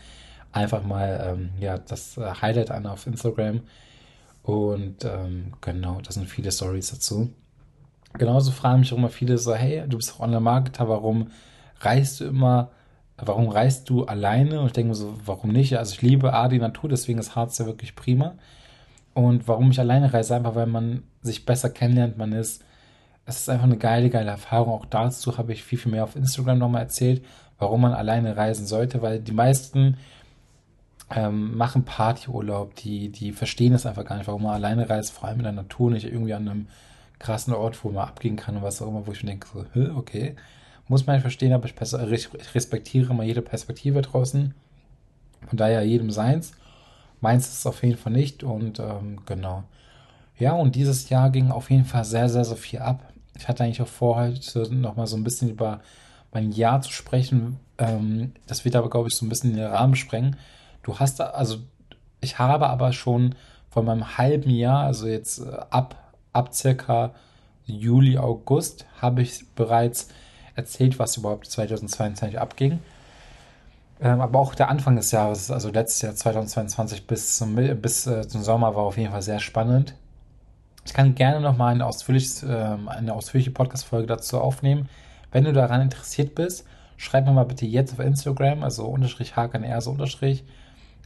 einfach 0.52 0.84
mal 0.84 1.34
ähm, 1.34 1.50
ja 1.60 1.78
das 1.78 2.18
äh, 2.18 2.34
Highlight 2.42 2.72
an 2.72 2.86
auf 2.86 3.08
Instagram. 3.08 3.62
Und 4.44 5.06
ähm, 5.06 5.54
genau, 5.62 6.02
das 6.02 6.16
sind 6.16 6.30
viele 6.30 6.52
Stories 6.52 6.92
dazu. 6.92 7.32
Genauso 8.14 8.52
fragen 8.52 8.82
mich 8.82 8.94
auch 8.94 8.98
immer 8.98 9.10
viele 9.10 9.38
so, 9.38 9.56
hey, 9.56 9.84
du 9.88 9.98
bist 9.98 10.14
auch 10.14 10.20
Online-Marketer, 10.20 10.88
warum 10.88 11.32
reist 11.80 12.20
du 12.20 12.26
immer, 12.26 12.70
warum 13.18 13.50
reist 13.50 13.90
du 13.90 14.04
alleine? 14.06 14.60
Und 14.60 14.68
ich 14.68 14.74
denke 14.74 14.90
mir 14.90 14.96
so, 14.96 15.16
warum 15.26 15.52
nicht? 15.52 15.78
Also 15.78 15.94
ich 15.94 16.02
liebe 16.02 16.34
A, 16.34 16.48
die 16.48 16.60
Natur, 16.60 16.90
deswegen 16.90 17.20
ist 17.20 17.36
Harz 17.36 17.58
ja 17.58 17.66
wirklich 17.66 17.96
prima. 17.96 18.36
Und 19.14 19.48
warum 19.48 19.72
ich 19.72 19.80
alleine 19.80 20.14
reise, 20.14 20.36
einfach 20.36 20.56
weil 20.56 20.68
man 20.68 21.04
sich 21.22 21.46
besser 21.46 21.70
kennenlernt, 21.70 22.18
man 22.18 22.34
ist, 22.34 22.64
es 23.26 23.38
ist 23.38 23.50
einfach 23.50 23.66
eine 23.66 23.78
geile, 23.78 24.10
geile 24.10 24.32
Erfahrung. 24.32 24.74
Auch 24.74 24.86
dazu 24.86 25.38
habe 25.38 25.54
ich 25.54 25.64
viel, 25.64 25.80
viel 25.80 25.92
mehr 25.92 26.04
auf 26.04 26.16
Instagram 26.16 26.58
nochmal 26.58 26.82
erzählt, 26.82 27.24
warum 27.60 27.82
man 27.82 27.94
alleine 27.94 28.36
reisen 28.36 28.66
sollte, 28.66 29.02
weil 29.02 29.20
die 29.20 29.32
meisten 29.32 29.98
ähm, 31.10 31.56
machen 31.58 31.86
Partyurlaub, 31.86 32.76
die, 32.76 33.10
die 33.10 33.32
verstehen 33.32 33.74
es 33.74 33.86
einfach 33.86 34.06
gar 34.06 34.18
nicht, 34.18 34.28
warum 34.28 34.44
man 34.44 34.54
alleine 34.54 34.90
reist, 34.90 35.12
vor 35.12 35.28
allem 35.28 35.40
in 35.40 35.44
der 35.44 35.52
Natur, 35.52 35.92
nicht 35.92 36.06
irgendwie 36.06 36.34
an 36.34 36.48
einem 36.48 36.68
krassen 37.20 37.54
Ort, 37.54 37.84
wo 37.84 37.90
man 37.90 38.08
abgehen 38.08 38.36
kann 38.36 38.58
und 38.58 38.64
was 38.64 38.82
auch 38.82 38.88
immer, 38.88 39.06
wo 39.08 39.12
ich 39.12 39.24
mir 39.24 39.30
denke, 39.30 39.48
so, 39.54 39.66
okay, 39.96 40.36
muss 40.88 41.06
man 41.06 41.16
nicht 41.16 41.24
verstehen, 41.24 41.54
aber 41.54 41.66
ich, 41.66 41.76
ich 42.12 42.56
respektiere 42.56 43.14
mal 43.14 43.26
jede 43.26 43.42
Perspektive 43.42 44.02
draußen. 44.02 44.54
Von 45.48 45.58
daher 45.58 45.84
jedem 45.84 46.12
seins. 46.12 46.54
Meins 47.22 47.48
ist 47.48 47.60
es 47.60 47.66
auf 47.66 47.84
jeden 47.84 47.98
Fall 47.98 48.14
nicht 48.14 48.44
und 48.44 48.80
ähm, 48.80 49.22
genau. 49.26 49.64
Ja, 50.38 50.54
und 50.54 50.76
dieses 50.76 51.10
Jahr 51.10 51.30
ging 51.30 51.52
auf 51.52 51.70
jeden 51.70 51.86
Fall 51.86 52.04
sehr, 52.04 52.28
sehr, 52.28 52.44
sehr 52.44 52.58
viel 52.58 52.80
ab. 52.80 53.14
Ich 53.38 53.48
hatte 53.48 53.64
eigentlich 53.64 53.82
auch 53.82 53.88
vor, 53.88 54.18
heute 54.18 54.74
nochmal 54.76 55.08
so 55.08 55.16
ein 55.16 55.24
bisschen 55.24 55.50
über 55.50 55.82
mein 56.34 56.52
Jahr 56.52 56.82
zu 56.82 56.92
sprechen. 56.92 57.60
Ähm, 57.78 58.34
das 58.48 58.66
wird 58.66 58.76
aber, 58.76 58.90
glaube 58.90 59.08
ich, 59.08 59.16
so 59.16 59.26
ein 59.26 59.30
bisschen 59.30 59.56
den 59.56 59.66
Rahmen 59.66 59.96
sprengen. 59.96 60.36
Du 60.84 61.00
hast, 61.00 61.22
also 61.22 61.58
ich 62.22 62.38
habe 62.40 62.70
aber 62.70 62.94
schon 62.94 63.36
von 63.70 63.86
meinem 63.86 64.18
halben 64.18 64.50
Jahr, 64.50 64.84
also 64.84 65.08
jetzt 65.08 65.40
äh, 65.40 65.52
ab, 65.70 65.96
ab 66.32 66.54
circa 66.54 67.12
Juli, 67.66 68.18
August, 68.18 68.86
habe 69.02 69.22
ich 69.22 69.46
bereits 69.56 70.10
erzählt, 70.56 71.00
was 71.00 71.18
überhaupt 71.18 71.48
2022 71.48 72.40
abging. 72.40 72.80
Ähm, 74.02 74.22
aber 74.22 74.40
auch 74.40 74.54
der 74.54 74.70
Anfang 74.70 74.96
des 74.96 75.12
Jahres, 75.12 75.50
also 75.50 75.70
letztes 75.70 76.02
Jahr 76.02 76.14
2022 76.14 77.08
bis 77.08 77.38
zum, 77.38 77.56
bis, 77.56 78.06
äh, 78.06 78.28
zum 78.28 78.44
Sommer 78.44 78.76
war 78.76 78.84
auf 78.84 78.98
jeden 78.98 79.12
Fall 79.12 79.22
sehr 79.22 79.40
spannend. 79.40 79.96
Ich 80.86 80.94
kann 80.94 81.16
gerne 81.16 81.40
nochmal 81.40 81.74
eine, 81.74 81.86
ausführliches, 81.86 82.44
äh, 82.44 82.78
eine 82.88 83.14
ausführliche 83.14 83.52
Podcast-Folge 83.52 84.08
dazu 84.08 84.40
aufnehmen. 84.40 84.90
Wenn 85.32 85.46
du 85.46 85.54
daran 85.54 85.82
interessiert 85.82 86.36
bist, 86.36 86.66
schreib 86.98 87.26
mir 87.26 87.32
mal 87.32 87.46
bitte 87.46 87.66
jetzt 87.66 87.94
auf 87.94 88.00
Instagram, 88.00 88.64
also 88.64 88.86
unterstrich 88.86 89.36
HKNR, 89.36 89.82
so 89.82 89.92
unterstrich, 89.92 90.44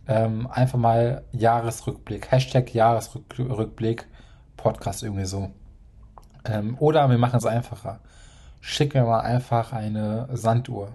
ähm, 0.08 0.48
einfach 0.48 0.80
mal 0.80 1.24
Jahresrückblick, 1.32 2.32
Hashtag 2.32 2.74
Jahresrückblick, 2.74 4.08
Podcast 4.56 5.04
irgendwie 5.04 5.26
so. 5.26 5.50
Ähm, 6.46 6.78
oder 6.80 7.10
wir 7.10 7.18
machen 7.18 7.38
es 7.38 7.46
einfacher. 7.46 8.00
Schick 8.62 8.94
mir 8.94 9.04
mal 9.04 9.22
einfach 9.22 9.74
eine 9.74 10.28
Sanduhr 10.34 10.94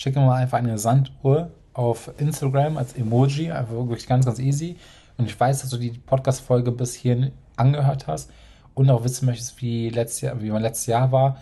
schicke 0.00 0.18
mal 0.18 0.36
einfach 0.36 0.56
eine 0.56 0.78
Sanduhr 0.78 1.50
auf 1.74 2.10
Instagram 2.16 2.78
als 2.78 2.94
Emoji, 2.94 3.52
einfach 3.52 3.74
wirklich 3.74 4.06
ganz, 4.06 4.24
ganz 4.24 4.38
easy. 4.38 4.76
und 5.18 5.26
ich 5.26 5.38
weiß, 5.38 5.60
dass 5.60 5.68
du 5.68 5.76
die 5.76 5.90
Podcast-Folge 5.90 6.72
bis 6.72 6.94
hierhin 6.94 7.32
angehört 7.56 8.06
hast 8.06 8.30
und 8.72 8.88
auch 8.88 9.04
wissen 9.04 9.26
möchtest, 9.26 9.60
wie, 9.60 9.90
letztes 9.90 10.22
Jahr, 10.22 10.40
wie 10.40 10.50
mein 10.50 10.62
letztes 10.62 10.86
Jahr 10.86 11.12
war, 11.12 11.36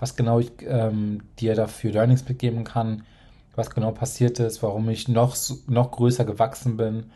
was 0.00 0.16
genau 0.16 0.40
ich 0.40 0.50
ähm, 0.66 1.22
dir 1.38 1.54
dafür 1.54 1.92
Learnings 1.92 2.28
mitgeben 2.28 2.64
kann, 2.64 3.04
was 3.56 3.70
genau 3.70 3.92
passiert 3.92 4.38
ist, 4.38 4.62
warum 4.62 4.88
ich 4.88 5.08
noch, 5.08 5.36
noch 5.66 5.90
größer 5.90 6.24
gewachsen 6.24 6.76
bin 6.76 7.10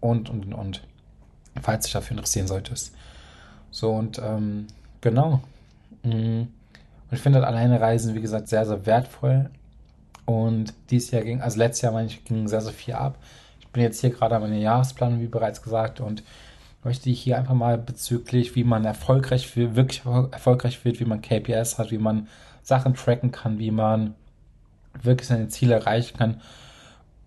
und, 0.00 0.28
und, 0.30 0.52
und, 0.52 0.82
falls 1.62 1.84
dich 1.84 1.92
dafür 1.92 2.16
interessieren 2.16 2.46
solltest. 2.46 2.94
So, 3.70 3.92
und 3.92 4.18
ähm, 4.18 4.66
genau. 5.00 5.40
Mhm. 6.02 6.48
Und 7.10 7.16
ich 7.16 7.20
finde 7.20 7.38
halt 7.38 7.48
alleine 7.48 7.80
Reisen, 7.80 8.14
wie 8.14 8.20
gesagt, 8.20 8.48
sehr, 8.48 8.66
sehr 8.66 8.84
wertvoll. 8.86 9.50
Und 10.26 10.74
dieses 10.90 11.10
Jahr 11.10 11.22
ging, 11.22 11.40
also 11.40 11.58
letztes 11.58 11.82
Jahr 11.82 11.92
meine 11.92 12.08
ich, 12.08 12.24
ging 12.24 12.48
sehr, 12.48 12.60
sehr 12.60 12.72
viel 12.72 12.94
ab. 12.94 13.16
Ich 13.60 13.68
bin 13.68 13.82
jetzt 13.82 14.00
hier 14.00 14.10
gerade 14.10 14.36
an 14.36 14.42
meiner 14.42 14.56
Jahresplanung, 14.56 15.20
wie 15.20 15.26
bereits 15.26 15.62
gesagt, 15.62 16.00
und 16.00 16.22
möchte 16.84 17.08
ich 17.10 17.20
hier 17.20 17.38
einfach 17.38 17.54
mal 17.54 17.78
bezüglich, 17.78 18.54
wie 18.54 18.64
man 18.64 18.84
erfolgreich 18.84 19.56
wird, 19.56 19.74
wirklich 19.74 20.04
erfolgreich 20.04 20.84
wird, 20.84 21.00
wie 21.00 21.04
man 21.04 21.22
KPIs 21.22 21.78
hat, 21.78 21.90
wie 21.90 21.98
man 21.98 22.28
Sachen 22.62 22.94
tracken 22.94 23.32
kann, 23.32 23.58
wie 23.58 23.70
man 23.70 24.14
wirklich 25.04 25.28
seine 25.28 25.48
Ziele 25.48 25.74
erreichen 25.74 26.16
kann 26.16 26.40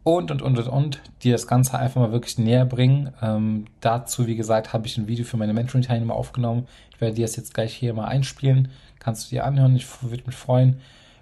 und, 0.04 0.32
und, 0.32 0.42
und, 0.42 0.58
und, 0.58 0.68
und, 0.68 1.00
dir 1.24 1.34
das 1.34 1.46
Ganze 1.46 1.78
einfach 1.78 2.02
mal 2.02 2.12
wirklich 2.12 2.38
näher 2.38 2.66
bringen. 2.66 3.14
Ähm, 3.22 3.66
dazu, 3.82 4.26
wie 4.26 4.36
gesagt, 4.36 4.74
habe 4.74 4.88
ich 4.88 4.98
ein 4.98 5.08
Video 5.08 5.26
für 5.26 5.38
meine 5.38 5.54
Mentoring-Teilnehmer 5.54 6.16
aufgenommen. 6.16 6.68
Ich 6.94 7.02
werde 7.02 7.16
dir 7.16 7.26
das 7.26 7.36
jetzt 7.36 7.54
gleich 7.54 7.76
hier 7.76 7.94
mal 7.94 8.06
einspielen. 8.06 8.70
Kannst 9.00 9.26
du 9.26 9.36
dir 9.36 9.46
anhören. 9.46 9.76
Ich 9.76 9.86
würde 10.02 10.24
mich 10.26 10.36
freuen, 10.36 10.80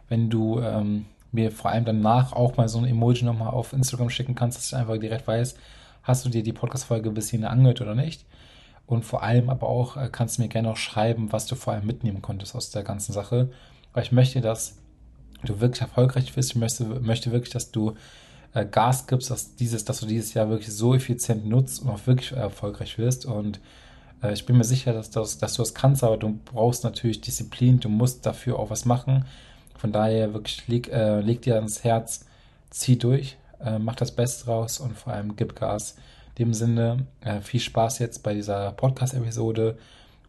wenn 0.08 0.30
du 0.30 0.62
ähm, 0.62 1.06
mir 1.32 1.52
vor 1.52 1.72
allem 1.72 1.86
danach 1.86 2.32
auch 2.32 2.56
mal 2.56 2.70
so 2.70 2.80
ein 2.80 2.86
Emoji 2.86 3.24
nochmal 3.24 3.50
auf 3.50 3.74
Instagram 3.74 4.10
schicken 4.10 4.36
kannst, 4.36 4.58
dass 4.58 4.68
ich 4.68 4.76
einfach 4.76 4.98
direkt 4.98 5.28
weiß, 5.28 5.56
hast 6.04 6.26
du 6.26 6.30
dir 6.30 6.42
die 6.42 6.54
Podcast-Folge 6.54 7.12
bis 7.12 7.30
hierhin 7.30 7.48
angehört 7.48 7.82
oder 7.82 7.96
nicht. 7.96 8.26
Und 8.86 9.04
vor 9.04 9.24
allem 9.24 9.50
aber 9.50 9.68
auch 9.68 9.98
äh, 9.98 10.10
kannst 10.10 10.38
du 10.38 10.42
mir 10.42 10.48
gerne 10.48 10.72
auch 10.72 10.78
schreiben, 10.78 11.32
was 11.34 11.46
du 11.48 11.56
vor 11.56 11.74
allem 11.74 11.86
mitnehmen 11.86 12.22
konntest 12.22 12.56
aus 12.56 12.72
der 12.72 12.84
ganzen 12.84 13.12
Sache. 13.12 13.52
Weil 13.94 14.04
ich 14.04 14.12
möchte, 14.14 14.40
dass 14.40 14.78
du 15.48 15.60
wirklich 15.60 15.82
erfolgreich 15.82 16.36
wirst. 16.36 16.52
Ich 16.52 16.56
möchte, 16.56 16.84
möchte 16.84 17.32
wirklich, 17.32 17.54
dass 17.54 17.72
du 17.72 17.96
äh, 18.54 18.66
Gas 18.66 19.08
gibst, 19.08 19.32
dass, 19.32 19.56
dieses, 19.56 19.86
dass 19.86 20.00
du 20.00 20.06
dieses 20.06 20.34
Jahr 20.34 20.50
wirklich 20.50 20.74
so 20.74 20.94
effizient 20.96 21.46
nutzt 21.46 21.82
und 21.82 21.90
auch 21.90 22.08
wirklich 22.08 22.32
erfolgreich 22.32 22.98
wirst. 22.98 23.26
Und 23.26 23.60
äh, 24.22 24.34
ich 24.34 24.46
bin 24.46 24.58
mir 24.58 24.64
sicher, 24.64 24.94
dass, 24.94 25.10
das, 25.10 25.38
dass 25.38 25.54
du 25.54 25.62
das 25.62 25.74
kannst, 25.74 26.04
aber 26.04 26.18
du 26.18 26.40
brauchst 26.46 26.84
natürlich 26.84 27.22
Disziplin, 27.22 27.80
du 27.80 27.90
musst 27.90 28.26
dafür 28.26 28.60
auch 28.60 28.70
was 28.70 28.86
machen. 28.86 29.26
Von 29.78 29.92
daher 29.92 30.34
wirklich 30.34 30.68
leg, 30.68 30.90
äh, 30.90 31.22
leg 31.22 31.42
dir 31.42 31.56
ans 31.56 31.84
Herz, 31.84 32.26
zieh 32.70 32.98
durch, 32.98 33.38
äh, 33.64 33.80
mach 33.80 33.96
das 33.96 34.14
Beste 34.14 34.48
raus 34.48 34.80
und 34.80 34.98
vor 34.98 35.14
allem 35.14 35.36
gib 35.36 35.56
Gas. 35.56 35.96
In 36.38 36.46
dem 36.46 36.54
Sinne, 36.54 37.06
äh, 37.22 37.42
viel 37.42 37.60
Spaß 37.60 38.00
jetzt 38.00 38.24
bei 38.24 38.34
dieser 38.34 38.72
Podcast-Episode 38.72 39.78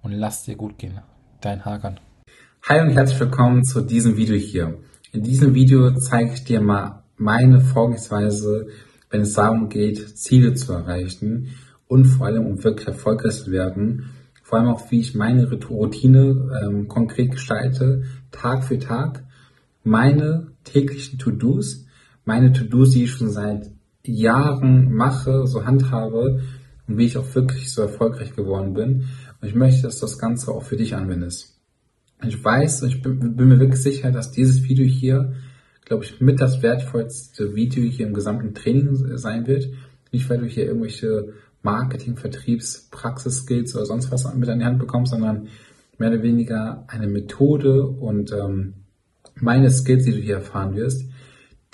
und 0.03 0.13
lass 0.13 0.45
dir 0.45 0.57
gut 0.57 0.79
gehen. 0.79 1.01
Dein 1.41 1.65
Hagan. 1.65 2.01
Hi 2.69 2.81
und 2.81 2.91
herzlich 2.91 3.19
willkommen 3.19 3.65
zu 3.65 3.81
diesem 3.81 4.17
Video 4.17 4.37
hier. 4.37 4.79
In 5.13 5.25
diesem 5.25 5.55
Video 5.55 5.91
zeige 5.91 6.35
ich 6.35 6.45
dir 6.45 6.61
mal 6.61 7.03
meine 7.17 7.61
Vorgehensweise, 7.61 8.69
wenn 9.11 9.23
es 9.23 9.33
darum 9.33 9.69
geht, 9.69 10.17
Ziele 10.17 10.55
zu 10.55 10.73
erreichen 10.73 11.49
und 11.89 12.05
vor 12.05 12.27
allem 12.27 12.47
um 12.47 12.63
wirklich 12.63 12.87
erfolgreich 12.87 13.43
zu 13.43 13.51
werden. 13.51 14.11
Vor 14.45 14.61
allem 14.61 14.69
auch, 14.69 14.89
wie 14.93 15.01
ich 15.01 15.17
meine 15.17 15.51
Routine 15.51 16.61
ähm, 16.63 16.87
konkret 16.87 17.33
gestalte, 17.33 18.05
Tag 18.31 18.63
für 18.63 18.79
Tag. 18.79 19.25
Meine 19.83 20.53
täglichen 20.63 21.19
To-Dos, 21.19 21.87
meine 22.25 22.53
To-Dos, 22.53 22.91
die 22.91 23.05
ich 23.05 23.11
schon 23.11 23.31
seit 23.31 23.69
Jahren 24.05 24.93
mache, 24.93 25.49
so 25.49 25.67
handhabe 25.67 26.41
und 26.87 26.99
wie 26.99 27.07
ich 27.07 27.19
auch 27.19 27.35
wirklich 27.35 27.73
so 27.73 27.83
erfolgreich 27.83 28.37
geworden 28.37 28.75
bin. 28.75 29.07
Und 29.41 29.49
ich 29.49 29.57
möchte, 29.57 29.83
dass 29.83 29.99
du 29.99 30.07
das 30.07 30.19
Ganze 30.19 30.53
auch 30.53 30.63
für 30.63 30.77
dich 30.77 30.95
anwendest. 30.95 31.60
Ich 32.27 32.45
weiß, 32.45 32.83
ich 32.83 33.03
bin, 33.03 33.37
bin, 33.37 33.49
mir 33.49 33.61
wirklich 33.61 33.83
sicher, 33.83 34.11
dass 34.11 34.31
dieses 34.31 34.63
Video 34.65 34.85
hier, 34.85 35.33
glaube 35.85 36.05
ich, 36.05 36.21
mit 36.21 36.41
das 36.41 36.63
wertvollste 36.63 37.55
Video 37.55 37.83
hier 37.85 38.07
im 38.07 38.15
gesamten 38.15 38.55
Training 38.55 39.17
sein 39.17 39.47
wird. 39.47 39.69
Nicht, 40.13 40.29
weil 40.29 40.39
du 40.39 40.47
hier 40.47 40.67
irgendwelche 40.67 41.33
Marketing, 41.63 42.17
Vertriebs, 42.17 42.89
Praxis-Skills 42.91 43.75
oder 43.75 43.87
sonst 43.87 44.11
was 44.11 44.33
mit 44.35 44.49
an 44.49 44.59
die 44.59 44.65
Hand 44.65 44.79
bekommst, 44.79 45.13
sondern 45.13 45.49
mehr 45.99 46.11
oder 46.11 46.23
weniger 46.23 46.85
eine 46.89 47.07
Methode 47.07 47.87
und 47.87 48.33
ähm, 48.33 48.75
meine 49.37 49.71
Skills, 49.71 50.05
die 50.05 50.13
du 50.13 50.19
hier 50.19 50.37
erfahren 50.37 50.75
wirst, 50.75 51.05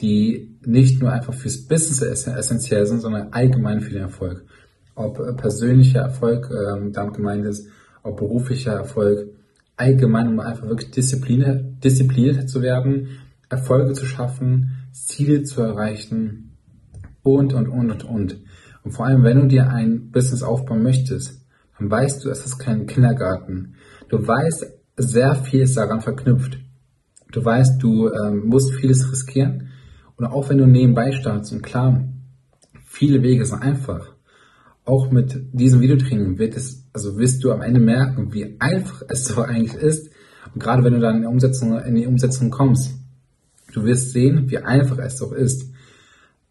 die 0.01 0.59
nicht 0.65 1.01
nur 1.01 1.13
einfach 1.13 1.35
fürs 1.35 1.67
Business 1.67 2.27
essentiell 2.27 2.87
sind, 2.87 3.01
sondern 3.01 3.33
allgemein 3.33 3.81
für 3.81 3.93
den 3.93 4.03
Erfolg. 4.03 4.45
Ob 4.95 5.19
äh, 5.21 5.33
persönlicher 5.33 6.01
Erfolg 6.01 6.51
ähm, 6.51 6.93
damit 6.93 7.15
gemeint 7.15 7.47
ist, 7.47 7.69
ob 8.03 8.19
beruflicher 8.19 8.73
Erfolg, 8.73 9.29
allgemein, 9.77 10.29
um 10.29 10.41
einfach 10.41 10.69
wirklich 10.69 10.91
diszipliniert, 10.91 11.83
diszipliniert 11.85 12.49
zu 12.49 12.63
werden, 12.63 13.09
Erfolge 13.49 13.93
zu 13.93 14.07
schaffen, 14.07 14.89
Ziele 14.93 15.43
zu 15.45 15.63
erreichen 15.63 16.57
und, 17.23 17.53
und, 17.53 17.69
und, 17.69 17.91
und, 17.91 18.05
und. 18.05 18.41
Und 18.83 18.93
vor 18.93 19.07
allem, 19.07 19.23
wenn 19.23 19.41
du 19.41 19.47
dir 19.47 19.69
ein 19.69 20.11
Business 20.11 20.43
aufbauen 20.43 20.83
möchtest, 20.83 21.45
dann 21.79 21.91
weißt 21.91 22.25
du, 22.25 22.31
es 22.31 22.47
ist 22.47 22.59
kein 22.59 22.87
Kindergarten. 22.87 23.75
Du 24.09 24.27
weißt, 24.27 24.67
sehr 24.97 25.35
viel 25.35 25.61
ist 25.61 25.77
daran 25.77 26.01
verknüpft. 26.01 26.59
Du 27.33 27.45
weißt, 27.45 27.83
du 27.83 28.11
ähm, 28.11 28.47
musst 28.47 28.73
vieles 28.75 29.11
riskieren. 29.11 29.69
Und 30.17 30.27
auch 30.27 30.49
wenn 30.49 30.59
du 30.59 30.67
nebenbei 30.67 31.13
startest, 31.13 31.53
und 31.53 31.63
klar, 31.63 32.09
viele 32.85 33.23
Wege 33.23 33.45
sind 33.45 33.61
einfach 33.61 34.17
auch 34.87 35.11
mit 35.11 35.37
diesem 35.53 35.81
Videotraining 35.81 36.39
wird 36.39 36.57
es, 36.57 36.86
also 36.97 37.19
wirst 37.19 37.45
du 37.45 37.53
am 37.53 37.61
Ende 37.61 37.79
merken, 37.79 38.33
wie 38.33 38.57
einfach 38.59 39.03
es 39.09 39.25
so 39.27 39.43
eigentlich 39.43 39.75
ist. 39.75 40.09
Und 40.55 40.63
gerade 40.63 40.83
wenn 40.83 40.95
du 40.95 41.01
dann 41.01 41.17
in 41.17 41.23
die 41.23 41.29
Umsetzung, 41.29 41.79
in 41.79 41.95
die 41.95 42.07
Umsetzung 42.07 42.51
kommst, 42.51 42.95
du 43.75 43.85
wirst 43.85 44.13
sehen, 44.13 44.51
wie 44.51 44.59
einfach 44.59 44.97
es 44.99 45.17
doch 45.17 45.33
ist. 45.33 45.71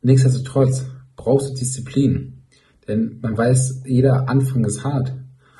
Nichtsdestotrotz 0.03 0.85
brauchst 1.15 1.49
du 1.49 1.53
Disziplin. 1.55 2.43
Denn 2.87 3.17
man 3.23 3.35
weiß, 3.35 3.81
jeder 3.85 4.29
Anfang 4.29 4.63
ist 4.65 4.83
hart. 4.83 5.15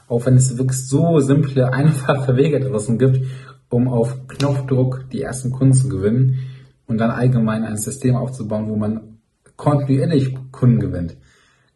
Auch 0.08 0.28
wenn 0.28 0.36
es 0.36 0.56
wirklich 0.56 0.88
so 0.88 1.20
simple, 1.20 1.74
einfache 1.74 2.36
Wege 2.36 2.60
draußen 2.60 3.00
gibt, 3.00 3.26
um 3.70 3.88
auf 3.88 4.28
Knopfdruck 4.28 5.10
die 5.12 5.24
ersten 5.24 5.52
Kunden 5.52 5.74
zu 5.74 5.90
gewinnen 5.90 6.38
und 6.86 7.00
dann 7.00 7.10
allgemein 7.10 7.64
ein 7.64 7.78
System 7.78 8.16
aufzubauen, 8.16 8.70
wo 8.70 8.76
man 8.76 9.18
kontinuierlich 9.56 10.38
Kunden 10.52 10.80
gewinnt. 10.80 11.18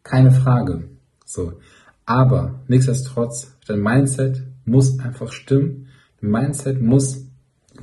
Keine 0.04 0.30
Frage. 0.30 0.84
So. 1.24 1.54
Aber 2.10 2.56
nichtsdestotrotz, 2.66 3.56
dein 3.68 3.82
Mindset 3.82 4.42
muss 4.64 4.98
einfach 4.98 5.30
stimmen. 5.30 5.86
Dein 6.20 6.32
Mindset 6.32 6.82
muss 6.82 7.24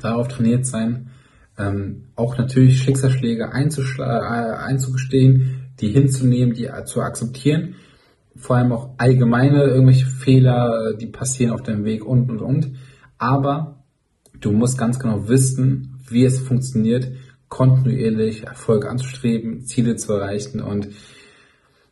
darauf 0.02 0.28
trainiert 0.28 0.66
sein, 0.66 1.12
ähm, 1.58 2.08
auch 2.18 2.38
natürlich 2.38 2.84
Schicksalsschläge 2.84 3.46
äh, 3.46 4.04
einzugestehen, 4.04 5.70
die 5.80 5.88
hinzunehmen, 5.88 6.54
die 6.54 6.70
zu 6.84 7.02
akzeptieren. 7.04 7.76
Vor 8.36 8.58
allem 8.58 8.74
auch 8.74 8.90
allgemeine 8.98 9.64
irgendwelche 9.64 10.08
Fehler, 10.08 10.94
die 11.00 11.08
passieren 11.08 11.54
auf 11.54 11.64
deinem 11.64 11.86
Weg 11.86 12.04
und 12.04 12.30
und 12.30 12.42
und. 12.42 12.72
Aber 13.18 13.86
du 14.42 14.52
musst 14.52 14.78
ganz 14.78 15.00
genau 15.00 15.30
wissen, 15.30 16.02
wie 16.10 16.26
es 16.26 16.38
funktioniert, 16.38 17.14
kontinuierlich 17.48 18.44
Erfolge 18.44 18.90
anzustreben, 18.90 19.64
Ziele 19.64 19.96
zu 19.96 20.12
erreichen 20.12 20.60
und 20.60 20.90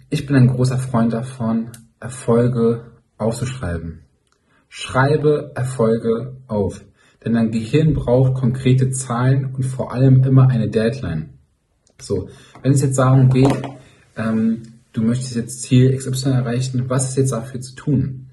ich 0.10 0.26
bin 0.26 0.36
ein 0.36 0.48
großer 0.48 0.78
Freund 0.78 1.14
davon, 1.14 1.72
Erfolge 2.00 2.92
aufzuschreiben. 3.18 4.02
Schreibe 4.70 5.52
Erfolge 5.56 6.38
auf, 6.48 6.84
denn 7.24 7.34
dein 7.34 7.52
Gehirn 7.52 7.94
braucht 7.94 8.36
konkrete 8.36 8.92
Zahlen 8.92 9.54
und 9.56 9.64
vor 9.64 9.94
allem 9.94 10.24
immer 10.24 10.50
eine 10.50 10.70
Deadline. 10.70 11.30
So, 12.00 12.30
wenn 12.62 12.74
es 12.74 12.82
jetzt 12.82 12.98
darum 12.98 13.30
geht, 13.30 13.62
ähm, 14.18 14.64
du 14.92 15.02
möchtest 15.02 15.36
jetzt 15.36 15.62
Ziel 15.62 15.96
XY 15.96 16.30
erreichen, 16.30 16.86
was 16.90 17.10
ist 17.10 17.18
jetzt 17.18 17.32
dafür 17.32 17.62
zu 17.62 17.76
tun? 17.76 18.28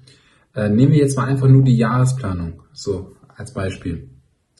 Äh, 0.55 0.69
nehmen 0.69 0.91
wir 0.91 0.99
jetzt 0.99 1.17
mal 1.17 1.25
einfach 1.25 1.47
nur 1.47 1.63
die 1.63 1.77
Jahresplanung, 1.77 2.61
so 2.73 3.15
als 3.35 3.53
Beispiel. 3.53 4.09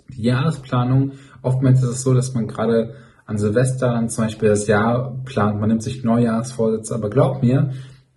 Die 0.10 0.24
Jahresplanung, 0.24 1.14
oftmals 1.42 1.84
ist 1.84 1.90
es 1.90 2.02
so, 2.02 2.14
dass 2.14 2.34
man 2.34 2.48
gerade 2.48 2.96
an 3.26 3.38
Silvester 3.38 3.90
dann 3.90 4.10
zum 4.10 4.26
Beispiel 4.26 4.50
das 4.50 4.68
Jahr 4.68 5.18
plant, 5.26 5.60
man 5.60 5.70
nimmt 5.70 5.84
sich 5.84 6.04
Neujahrsvorsätze, 6.04 6.94
aber 6.94 7.10
glaub 7.10 7.42
mir, 7.42 7.72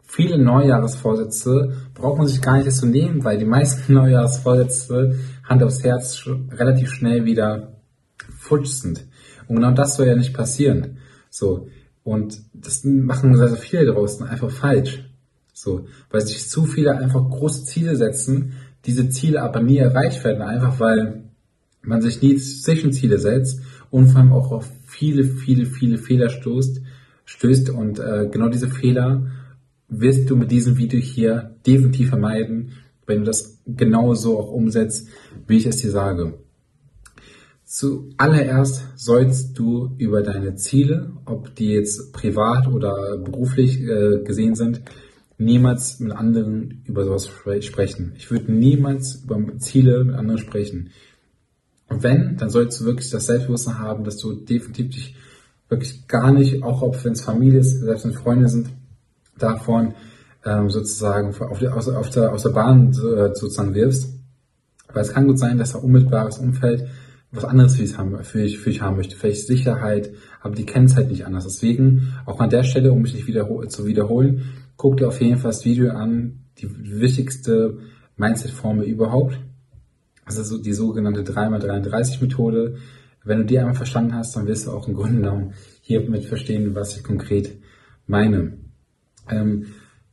viele 0.07 0.39
Neujahrsvorsätze 0.39 1.73
braucht 1.95 2.19
man 2.19 2.27
sich 2.27 2.41
gar 2.41 2.57
nicht 2.57 2.73
zu 2.73 2.87
nehmen, 2.87 3.25
weil 3.25 3.39
die 3.39 3.45
meisten 3.45 3.93
Neujahrsvorsätze 3.95 5.19
Hand 5.45 5.63
aufs 5.63 5.85
Herz 5.85 6.25
relativ 6.51 6.91
schnell 6.91 7.25
wieder 7.25 7.73
futsch 8.39 8.69
sind. 8.69 9.07
Und 9.49 9.57
genau 9.57 9.73
das 9.73 9.97
soll 9.97 10.07
ja 10.07 10.17
nicht 10.17 10.35
passieren. 10.35 10.99
So. 11.31 11.69
Und 12.03 12.41
das 12.53 12.85
machen 12.85 13.37
sehr, 13.37 13.49
sehr 13.49 13.59
viele 13.59 13.93
draußen 13.93 14.27
einfach 14.27 14.51
falsch. 14.51 15.05
So. 15.53 15.87
Weil 16.11 16.21
sich 16.21 16.49
zu 16.49 16.65
viele 16.65 16.97
einfach 16.97 17.29
große 17.29 17.65
Ziele 17.65 17.97
setzen, 17.97 18.55
diese 18.85 19.09
Ziele 19.09 19.43
aber 19.43 19.61
nie 19.61 19.79
erreicht 19.79 20.23
werden, 20.25 20.43
einfach 20.43 20.79
weil 20.79 21.25
man 21.83 22.03
sich 22.03 22.23
nie 22.23 22.37
Zwischenziele 22.37 23.19
setzt 23.19 23.61
und 23.91 24.09
vor 24.09 24.21
allem 24.21 24.33
auch 24.33 24.53
auf 24.53 24.69
viele, 24.87 25.25
viele, 25.25 25.67
viele 25.67 25.99
Fehler 25.99 26.29
stößt, 26.29 26.81
stößt 27.25 27.71
und 27.71 27.99
äh, 27.99 28.29
genau 28.31 28.49
diese 28.49 28.69
Fehler 28.69 29.27
wirst 29.89 30.29
du 30.31 30.37
mit 30.37 30.51
diesem 30.51 30.77
Video 30.77 31.01
hier 31.01 31.57
definitiv 31.67 32.09
vermeiden, 32.09 32.73
wenn 33.07 33.21
du 33.21 33.25
das 33.25 33.61
genauso 33.67 34.39
auch 34.39 34.51
umsetzt, 34.51 35.09
wie 35.47 35.57
ich 35.57 35.67
es 35.67 35.77
dir 35.77 35.91
sage. 35.91 36.35
Zuallererst 37.65 38.85
sollst 38.97 39.59
du 39.59 39.91
über 39.99 40.23
deine 40.23 40.55
Ziele, 40.55 41.13
ob 41.25 41.55
die 41.57 41.71
jetzt 41.71 42.13
privat 42.13 42.69
oder 42.69 43.19
beruflich 43.19 43.81
äh, 43.83 44.23
gesehen 44.23 44.55
sind, 44.55 44.83
niemals 45.39 46.01
mit 46.01 46.13
anderen 46.13 46.83
über 46.85 47.05
sowas 47.05 47.29
sprechen. 47.61 48.13
Ich 48.17 48.31
würde 48.31 48.53
niemals 48.53 49.25
über 49.25 49.59
Ziele 49.59 50.05
mit 50.05 50.15
anderen 50.15 50.39
sprechen. 50.39 50.91
Und 51.89 52.03
wenn, 52.03 52.37
dann 52.37 52.51
sollst 52.51 52.81
du 52.81 52.85
wirklich 52.85 53.11
das 53.11 53.27
Selbstbewusstsein 53.27 53.79
haben, 53.79 54.05
dass 54.05 54.17
du 54.17 54.33
definitiv 54.33 54.91
dich 54.91 55.17
wirklich 55.69 56.07
gar 56.07 56.33
nicht, 56.33 56.63
auch 56.63 56.83
ob 56.83 57.05
wenn 57.05 57.13
es 57.13 57.21
Familie 57.21 57.61
ist, 57.61 57.81
selbst 57.81 58.05
wenn 58.05 58.13
Freunde 58.13 58.49
sind, 58.49 58.69
davon 59.39 59.95
ähm, 60.45 60.71
sozusagen 60.71 61.35
auf, 61.35 61.59
die, 61.59 61.69
aus, 61.69 61.89
auf 61.89 62.11
der, 62.11 62.33
aus 62.33 62.43
der 62.43 62.51
Bahn 62.51 62.91
äh, 62.91 63.35
sozusagen 63.35 63.75
wirfst. 63.75 64.15
Weil 64.93 65.03
es 65.03 65.13
kann 65.13 65.27
gut 65.27 65.39
sein, 65.39 65.59
dass 65.59 65.73
dein 65.73 65.83
unmittelbares 65.83 66.39
Umfeld 66.39 66.87
was 67.33 67.45
anderes 67.45 67.77
für 67.77 67.83
dich, 67.83 67.99
haben, 67.99 68.25
für, 68.25 68.39
dich, 68.39 68.59
für 68.59 68.71
dich 68.71 68.81
haben 68.81 68.97
möchte. 68.97 69.17
Vielleicht 69.17 69.47
Sicherheit, 69.47 70.11
aber 70.41 70.55
die 70.55 70.65
kennen 70.65 70.87
es 70.87 70.97
halt 70.97 71.11
nicht 71.11 71.27
anders. 71.27 71.45
Deswegen, 71.45 72.15
auch 72.25 72.41
an 72.41 72.51
der 72.51 72.63
Stelle, 72.63 72.93
um 72.93 73.03
mich 73.03 73.15
nicht 73.15 73.27
wiederhol 73.27 73.69
zu 73.69 73.87
wiederholen, 73.87 74.43
guck 74.77 74.97
dir 74.97 75.09
auf 75.09 75.21
jeden 75.21 75.39
Fall 75.39 75.51
das 75.51 75.65
Video 75.65 75.91
an, 75.91 76.45
die 76.59 76.69
wichtigste 77.01 77.79
Mindset-Formel 78.17 78.87
überhaupt. 78.87 79.39
Das 80.25 80.39
ist 80.39 80.49
so 80.49 80.59
die 80.59 80.73
sogenannte 80.73 81.23
3x33-Methode. 81.23 82.77
Wenn 83.25 83.39
du 83.39 83.45
die 83.45 83.59
einmal 83.59 83.75
verstanden 83.75 84.15
hast, 84.15 84.37
dann 84.37 84.47
wirst 84.47 84.67
du 84.67 84.71
auch 84.71 84.89
im 84.89 84.95
Grunde 84.95 85.17
genommen 85.17 85.55
hiermit 85.83 86.25
verstehen, 86.25 86.75
was 86.75 86.97
ich 86.97 87.05
konkret 87.05 87.59
meine. 88.07 88.59
Ähm, 89.31 89.67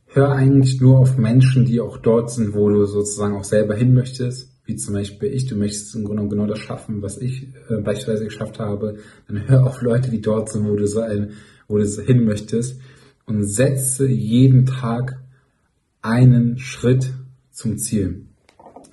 hör 0.06 0.32
eigentlich 0.32 0.80
nur 0.80 0.98
auf 0.98 1.16
Menschen, 1.16 1.64
die 1.64 1.80
auch 1.80 1.98
dort 1.98 2.30
sind, 2.30 2.54
wo 2.54 2.68
du 2.68 2.84
sozusagen 2.84 3.36
auch 3.36 3.44
selber 3.44 3.74
hin 3.74 3.94
möchtest 3.94 4.54
wie 4.66 4.76
zum 4.76 4.94
Beispiel 4.94 5.32
ich, 5.32 5.46
du 5.46 5.56
möchtest 5.56 5.94
im 5.94 6.04
Grunde 6.04 6.22
genommen 6.22 6.30
genau 6.30 6.46
das 6.46 6.58
schaffen, 6.58 7.02
was 7.02 7.18
ich 7.18 7.48
äh, 7.68 7.80
beispielsweise 7.82 8.24
geschafft 8.24 8.58
habe, 8.58 8.98
dann 9.28 9.46
hör 9.46 9.66
auf 9.66 9.82
Leute, 9.82 10.10
die 10.10 10.20
dort 10.20 10.50
sind, 10.50 10.66
wo 10.66 10.74
du 10.74 10.86
sein, 10.86 11.32
wo 11.68 11.78
du 11.78 11.84
hin 11.84 12.24
möchtest 12.24 12.80
und 13.26 13.44
setze 13.44 14.08
jeden 14.08 14.66
Tag 14.66 15.20
einen 16.00 16.58
Schritt 16.58 17.12
zum 17.50 17.78
Ziel. 17.78 18.26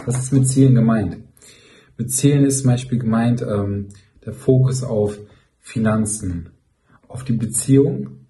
Was 0.05 0.23
ist 0.23 0.33
mit 0.33 0.47
Zielen 0.47 0.75
gemeint? 0.75 1.17
Mit 1.97 2.11
Zielen 2.11 2.45
ist 2.45 2.61
zum 2.61 2.71
Beispiel 2.71 2.99
gemeint 2.99 3.41
ähm, 3.41 3.89
der 4.25 4.33
Fokus 4.33 4.83
auf 4.83 5.19
Finanzen, 5.59 6.49
auf 7.07 7.23
die 7.23 7.33
Beziehung, 7.33 8.25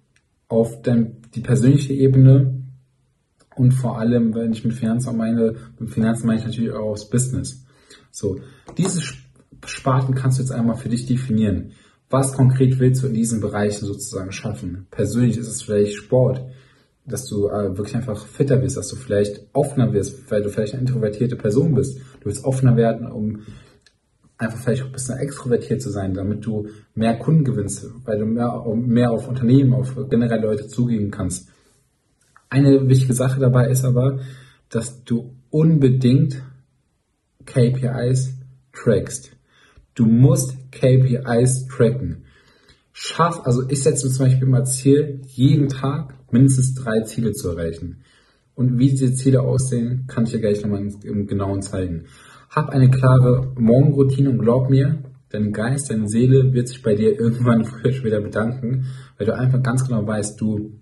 auf 0.48 0.82
den, 0.82 1.21
die 1.34 1.40
persönliche 1.40 1.92
Ebene 1.92 2.62
und 3.54 3.72
vor 3.72 3.98
allem, 3.98 4.34
wenn 4.34 4.52
ich 4.52 4.64
mit 4.64 4.74
Finanzen 4.74 5.16
meine, 5.16 5.54
mit 5.78 5.90
Finanzen 5.90 6.26
meine 6.26 6.40
ich 6.40 6.46
natürlich 6.46 6.72
auch 6.72 6.92
das 6.92 7.08
Business. 7.08 7.64
So, 8.10 8.40
diese 8.78 9.02
Sparten 9.64 10.14
kannst 10.14 10.38
du 10.38 10.42
jetzt 10.42 10.52
einmal 10.52 10.76
für 10.76 10.88
dich 10.88 11.06
definieren. 11.06 11.72
Was 12.10 12.34
konkret 12.34 12.78
willst 12.78 13.02
du 13.02 13.06
in 13.06 13.14
diesen 13.14 13.40
Bereichen 13.40 13.86
sozusagen 13.86 14.32
schaffen? 14.32 14.86
Persönlich 14.90 15.38
ist 15.38 15.48
es 15.48 15.62
vielleicht 15.62 15.94
Sport, 15.94 16.42
dass 17.06 17.26
du 17.26 17.48
äh, 17.48 17.76
wirklich 17.76 17.96
einfach 17.96 18.26
fitter 18.26 18.58
bist, 18.58 18.76
dass 18.76 18.88
du 18.88 18.96
vielleicht 18.96 19.46
offener 19.52 19.92
wirst, 19.92 20.30
weil 20.30 20.42
du 20.42 20.50
vielleicht 20.50 20.74
eine 20.74 20.82
introvertierte 20.82 21.36
Person 21.36 21.74
bist. 21.74 21.98
Du 22.20 22.26
willst 22.26 22.44
offener 22.44 22.76
werden, 22.76 23.10
um 23.10 23.40
einfach 24.42 24.58
vielleicht 24.58 24.82
ein 24.82 24.92
bisschen 24.92 25.18
extrovertiert 25.18 25.80
zu 25.80 25.90
sein, 25.90 26.14
damit 26.14 26.44
du 26.44 26.68
mehr 26.94 27.16
Kunden 27.18 27.44
gewinnst, 27.44 27.86
weil 28.04 28.18
du 28.18 28.26
mehr, 28.26 28.64
mehr 28.74 29.10
auf 29.10 29.28
Unternehmen, 29.28 29.72
auf 29.72 29.96
generell 30.10 30.40
Leute 30.40 30.66
zugehen 30.66 31.10
kannst. 31.10 31.48
Eine 32.50 32.88
wichtige 32.88 33.14
Sache 33.14 33.40
dabei 33.40 33.68
ist 33.68 33.84
aber, 33.84 34.20
dass 34.68 35.04
du 35.04 35.34
unbedingt 35.50 36.42
KPIs 37.46 38.34
trackst. 38.72 39.32
Du 39.94 40.06
musst 40.06 40.56
KPIs 40.72 41.68
tracken. 41.68 42.24
Schaff, 42.92 43.40
also 43.44 43.68
ich 43.68 43.82
setze 43.82 44.10
zum 44.10 44.26
Beispiel 44.26 44.48
mal 44.48 44.64
Ziel, 44.64 45.22
jeden 45.28 45.68
Tag 45.68 46.14
mindestens 46.30 46.74
drei 46.74 47.00
Ziele 47.02 47.32
zu 47.32 47.50
erreichen. 47.50 48.02
Und 48.54 48.78
wie 48.78 48.90
diese 48.90 49.14
Ziele 49.14 49.42
aussehen, 49.42 50.04
kann 50.08 50.24
ich 50.24 50.32
dir 50.32 50.40
gleich 50.40 50.62
nochmal 50.62 50.88
im 51.02 51.26
Genauen 51.26 51.62
zeigen. 51.62 52.04
Hab 52.54 52.68
eine 52.68 52.90
klare 52.90 53.50
Morgenroutine 53.56 54.28
und 54.28 54.38
glaub 54.38 54.68
mir, 54.68 54.98
dein 55.30 55.52
Geist, 55.52 55.90
deine 55.90 56.06
Seele 56.06 56.52
wird 56.52 56.68
sich 56.68 56.82
bei 56.82 56.94
dir 56.94 57.18
irgendwann 57.18 57.64
früher 57.64 57.86
oder 57.86 57.92
später 57.94 58.20
bedanken, 58.20 58.88
weil 59.16 59.26
du 59.26 59.34
einfach 59.34 59.62
ganz 59.62 59.88
genau 59.88 60.06
weißt, 60.06 60.38
du 60.38 60.78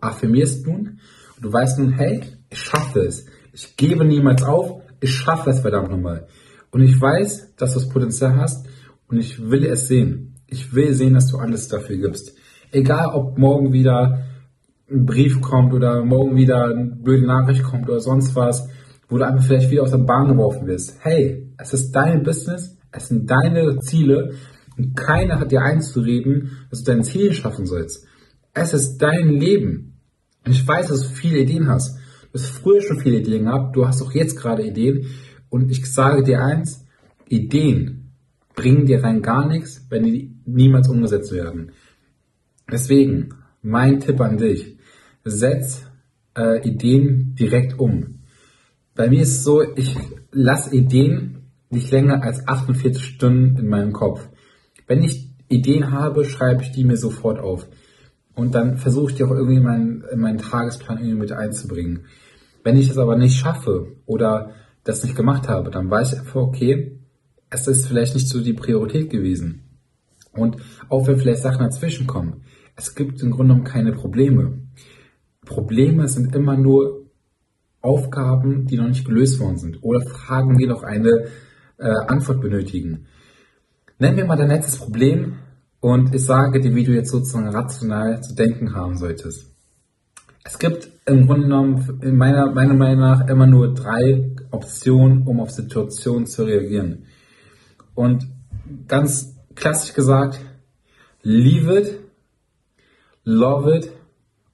affirmierst 0.00 0.66
nun 0.66 1.00
und 1.36 1.44
du 1.44 1.52
weißt 1.52 1.80
nun, 1.80 1.92
hey, 1.92 2.22
ich 2.48 2.58
schaffe 2.58 3.00
es. 3.00 3.26
Ich 3.52 3.76
gebe 3.76 4.06
niemals 4.06 4.42
auf, 4.42 4.80
ich 5.00 5.14
schaffe 5.14 5.50
es 5.50 5.60
verdammt 5.60 5.90
nochmal. 5.90 6.28
Und 6.70 6.80
ich 6.80 6.98
weiß, 6.98 7.56
dass 7.56 7.74
du 7.74 7.80
das 7.80 7.88
Potenzial 7.90 8.36
hast 8.36 8.66
und 9.08 9.18
ich 9.18 9.50
will 9.50 9.66
es 9.66 9.88
sehen. 9.88 10.36
Ich 10.46 10.74
will 10.74 10.94
sehen, 10.94 11.12
dass 11.12 11.30
du 11.30 11.36
alles 11.36 11.68
dafür 11.68 11.98
gibst. 11.98 12.34
Egal, 12.70 13.08
ob 13.12 13.36
morgen 13.36 13.74
wieder 13.74 14.24
ein 14.90 15.04
Brief 15.04 15.42
kommt 15.42 15.74
oder 15.74 16.02
morgen 16.02 16.36
wieder 16.36 16.64
eine 16.64 16.86
blöde 16.86 17.26
Nachricht 17.26 17.62
kommt 17.64 17.90
oder 17.90 18.00
sonst 18.00 18.34
was, 18.34 18.66
wo 19.12 19.18
du 19.18 19.26
einfach 19.26 19.44
vielleicht 19.44 19.70
wieder 19.70 19.82
aus 19.82 19.90
der 19.90 19.98
Bahn 19.98 20.28
geworfen 20.28 20.66
wirst. 20.66 20.96
Hey, 21.00 21.52
es 21.58 21.74
ist 21.74 21.92
dein 21.92 22.22
Business, 22.22 22.78
es 22.92 23.08
sind 23.08 23.30
deine 23.30 23.78
Ziele 23.80 24.32
und 24.78 24.96
keiner 24.96 25.38
hat 25.38 25.52
dir 25.52 25.60
einzureden, 25.60 26.52
dass 26.70 26.82
du 26.82 26.92
dein 26.92 27.04
Ziel 27.04 27.34
schaffen 27.34 27.66
sollst. 27.66 28.06
Es 28.54 28.72
ist 28.72 28.96
dein 28.96 29.28
Leben. 29.28 30.00
Ich 30.46 30.66
weiß, 30.66 30.88
dass 30.88 31.02
du 31.02 31.08
viele 31.08 31.40
Ideen 31.40 31.68
hast. 31.68 31.98
Du 32.32 32.38
hast 32.38 32.46
früher 32.46 32.80
schon 32.80 33.00
viele 33.00 33.18
Ideen 33.18 33.44
gehabt, 33.44 33.76
du 33.76 33.86
hast 33.86 34.00
auch 34.00 34.12
jetzt 34.12 34.38
gerade 34.38 34.66
Ideen. 34.66 35.04
Und 35.50 35.70
ich 35.70 35.84
sage 35.92 36.22
dir 36.22 36.42
eins, 36.42 36.86
Ideen 37.28 38.14
bringen 38.54 38.86
dir 38.86 39.04
rein 39.04 39.20
gar 39.20 39.46
nichts, 39.46 39.86
wenn 39.90 40.04
die 40.04 40.34
niemals 40.46 40.88
umgesetzt 40.88 41.32
werden. 41.32 41.72
Deswegen, 42.70 43.34
mein 43.60 44.00
Tipp 44.00 44.22
an 44.22 44.38
dich, 44.38 44.78
setz 45.22 45.84
äh, 46.34 46.66
Ideen 46.66 47.34
direkt 47.38 47.78
um. 47.78 48.21
Bei 48.94 49.08
mir 49.08 49.22
ist 49.22 49.36
es 49.36 49.44
so, 49.44 49.62
ich 49.76 49.96
lasse 50.30 50.74
Ideen 50.74 51.50
nicht 51.70 51.90
länger 51.90 52.22
als 52.22 52.46
48 52.46 53.02
Stunden 53.02 53.56
in 53.56 53.68
meinem 53.68 53.92
Kopf. 53.92 54.28
Wenn 54.86 55.02
ich 55.02 55.30
Ideen 55.48 55.90
habe, 55.90 56.24
schreibe 56.24 56.62
ich 56.62 56.72
die 56.72 56.84
mir 56.84 56.96
sofort 56.96 57.38
auf. 57.38 57.66
Und 58.34 58.54
dann 58.54 58.76
versuche 58.78 59.10
ich 59.10 59.16
die 59.16 59.24
auch 59.24 59.30
irgendwie 59.30 59.56
in 59.56 59.62
meinen, 59.62 60.04
in 60.12 60.20
meinen 60.20 60.38
Tagesplan 60.38 60.98
irgendwie 60.98 61.18
mit 61.18 61.32
einzubringen. 61.32 62.06
Wenn 62.64 62.76
ich 62.76 62.90
es 62.90 62.98
aber 62.98 63.16
nicht 63.16 63.36
schaffe 63.36 63.96
oder 64.06 64.52
das 64.84 65.02
nicht 65.02 65.16
gemacht 65.16 65.48
habe, 65.48 65.70
dann 65.70 65.90
weiß 65.90 66.12
ich 66.12 66.18
einfach, 66.20 66.36
okay, 66.36 66.98
es 67.50 67.66
ist 67.68 67.86
vielleicht 67.86 68.14
nicht 68.14 68.28
so 68.28 68.40
die 68.40 68.54
Priorität 68.54 69.10
gewesen. 69.10 69.62
Und 70.32 70.56
auch 70.88 71.06
wenn 71.06 71.18
vielleicht 71.18 71.42
Sachen 71.42 71.64
dazwischen 71.64 72.06
kommen, 72.06 72.42
es 72.76 72.94
gibt 72.94 73.20
im 73.22 73.30
Grunde 73.30 73.54
genommen 73.54 73.64
keine 73.64 73.92
Probleme. 73.92 74.58
Probleme 75.44 76.08
sind 76.08 76.34
immer 76.34 76.56
nur 76.56 77.01
Aufgaben, 77.82 78.66
die 78.66 78.76
noch 78.76 78.88
nicht 78.88 79.04
gelöst 79.04 79.40
worden 79.40 79.58
sind 79.58 79.82
oder 79.82 80.00
Fragen, 80.00 80.56
die 80.56 80.66
noch 80.66 80.82
eine 80.82 81.26
äh, 81.78 81.90
Antwort 82.06 82.40
benötigen. 82.40 83.06
Nennen 83.98 84.16
wir 84.16 84.24
mal 84.24 84.36
dein 84.36 84.48
letztes 84.48 84.78
Problem, 84.78 85.34
und 85.82 86.14
ich 86.14 86.24
sage 86.24 86.60
dir, 86.60 86.76
wie 86.76 86.84
du 86.84 86.92
jetzt 86.92 87.10
sozusagen 87.10 87.48
rational 87.48 88.22
zu 88.22 88.36
denken 88.36 88.72
haben 88.72 88.96
solltest. 88.96 89.52
Es 90.44 90.56
gibt 90.60 90.88
im 91.06 91.26
Grunde 91.26 91.48
genommen 91.48 91.98
in 92.02 92.16
meiner, 92.16 92.52
meiner 92.52 92.74
Meinung 92.74 93.00
nach 93.00 93.28
immer 93.28 93.48
nur 93.48 93.74
drei 93.74 94.30
Optionen, 94.52 95.26
um 95.26 95.40
auf 95.40 95.50
Situationen 95.50 96.26
zu 96.26 96.44
reagieren. 96.44 97.06
Und 97.96 98.28
ganz 98.86 99.34
klassisch 99.56 99.92
gesagt, 99.92 100.40
leave 101.22 101.80
it, 101.80 101.98
love 103.24 103.76
it 103.76 103.90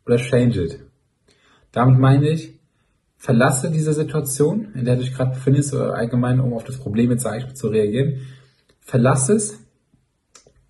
oder 0.06 0.16
change 0.16 0.62
it. 0.62 0.80
Damit 1.72 1.98
meine 1.98 2.30
ich, 2.30 2.57
verlasse 3.18 3.70
diese 3.70 3.92
Situation, 3.92 4.68
in 4.74 4.84
der 4.84 4.96
du 4.96 5.02
dich 5.02 5.12
gerade 5.12 5.32
befindest, 5.32 5.74
oder 5.74 5.94
allgemein, 5.94 6.40
um 6.40 6.54
auf 6.54 6.64
das 6.64 6.78
Problem 6.78 7.10
jetzt 7.10 7.26
zu 7.54 7.68
reagieren. 7.68 8.20
Verlasse 8.80 9.34
es 9.34 9.58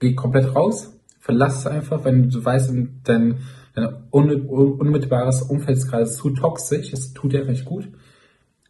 geh 0.01 0.15
komplett 0.15 0.55
raus, 0.55 0.93
verlass 1.21 1.59
es 1.59 1.67
einfach, 1.67 2.05
wenn 2.05 2.31
du 2.31 2.45
weißt, 2.45 2.73
dein, 3.05 3.39
dein 3.75 3.95
unmittelbares 4.11 5.43
Umfeld 5.43 5.79
ist 5.79 5.89
gerade 5.89 6.07
zu 6.07 6.31
toxisch, 6.31 6.93
es 6.93 7.13
tut 7.13 7.33
dir 7.33 7.45
nicht 7.45 7.65
gut, 7.65 7.89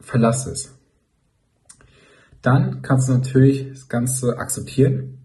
verlass 0.00 0.46
es. 0.46 0.74
Dann 2.42 2.82
kannst 2.82 3.08
du 3.08 3.12
natürlich 3.14 3.68
das 3.70 3.88
Ganze 3.88 4.38
akzeptieren 4.38 5.18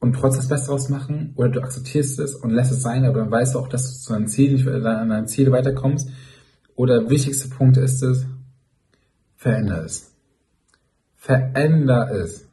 und 0.00 0.14
trotzdem 0.14 0.40
das 0.40 0.48
Beste 0.48 0.66
daraus 0.66 0.88
machen 0.88 1.34
oder 1.36 1.50
du 1.50 1.60
akzeptierst 1.60 2.18
es 2.20 2.34
und 2.34 2.50
lässt 2.50 2.72
es 2.72 2.82
sein, 2.82 3.04
aber 3.04 3.20
dann 3.20 3.30
weißt 3.30 3.54
du 3.54 3.58
auch, 3.58 3.68
dass 3.68 3.92
du 3.92 3.98
zu 3.98 4.12
deinem 4.12 4.28
Ziel, 4.28 4.68
an 4.68 5.08
deinem 5.10 5.26
Ziel 5.26 5.52
weiterkommst. 5.52 6.08
Oder 6.78 7.00
der 7.00 7.10
wichtigste 7.10 7.48
Punkt 7.48 7.76
ist 7.76 8.02
es, 8.02 8.24
veränder 9.34 9.84
es. 9.84 10.14
Veränder 11.16 12.10
es 12.12 12.48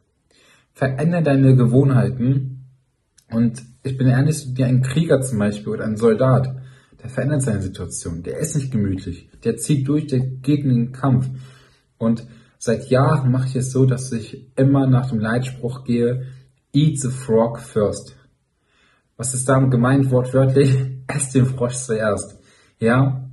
verändere 0.76 1.22
deine 1.22 1.56
Gewohnheiten. 1.56 2.66
Und 3.30 3.62
ich 3.82 3.96
bin 3.96 4.08
ehrlich, 4.08 4.46
wie 4.54 4.64
ein 4.64 4.82
Krieger 4.82 5.22
zum 5.22 5.38
Beispiel 5.38 5.72
oder 5.72 5.84
ein 5.84 5.96
Soldat, 5.96 6.54
der 7.02 7.08
verändert 7.08 7.42
seine 7.42 7.62
Situation. 7.62 8.22
Der 8.22 8.38
ist 8.38 8.56
nicht 8.56 8.72
gemütlich. 8.72 9.30
Der 9.42 9.56
zieht 9.56 9.88
durch, 9.88 10.06
der 10.06 10.20
geht 10.20 10.64
in 10.64 10.68
den 10.68 10.92
Kampf. 10.92 11.30
Und 11.96 12.26
seit 12.58 12.90
Jahren 12.90 13.30
mache 13.30 13.48
ich 13.48 13.56
es 13.56 13.72
so, 13.72 13.86
dass 13.86 14.12
ich 14.12 14.52
immer 14.56 14.86
nach 14.86 15.08
dem 15.08 15.18
Leitspruch 15.18 15.84
gehe, 15.84 16.26
eat 16.74 17.00
the 17.00 17.08
frog 17.08 17.58
first. 17.58 18.16
Was 19.16 19.32
ist 19.32 19.48
damit 19.48 19.70
gemeint 19.70 20.10
wortwörtlich? 20.10 20.76
Ess 21.06 21.30
den 21.30 21.46
Frosch 21.46 21.76
zuerst. 21.76 22.38
Ja? 22.80 23.25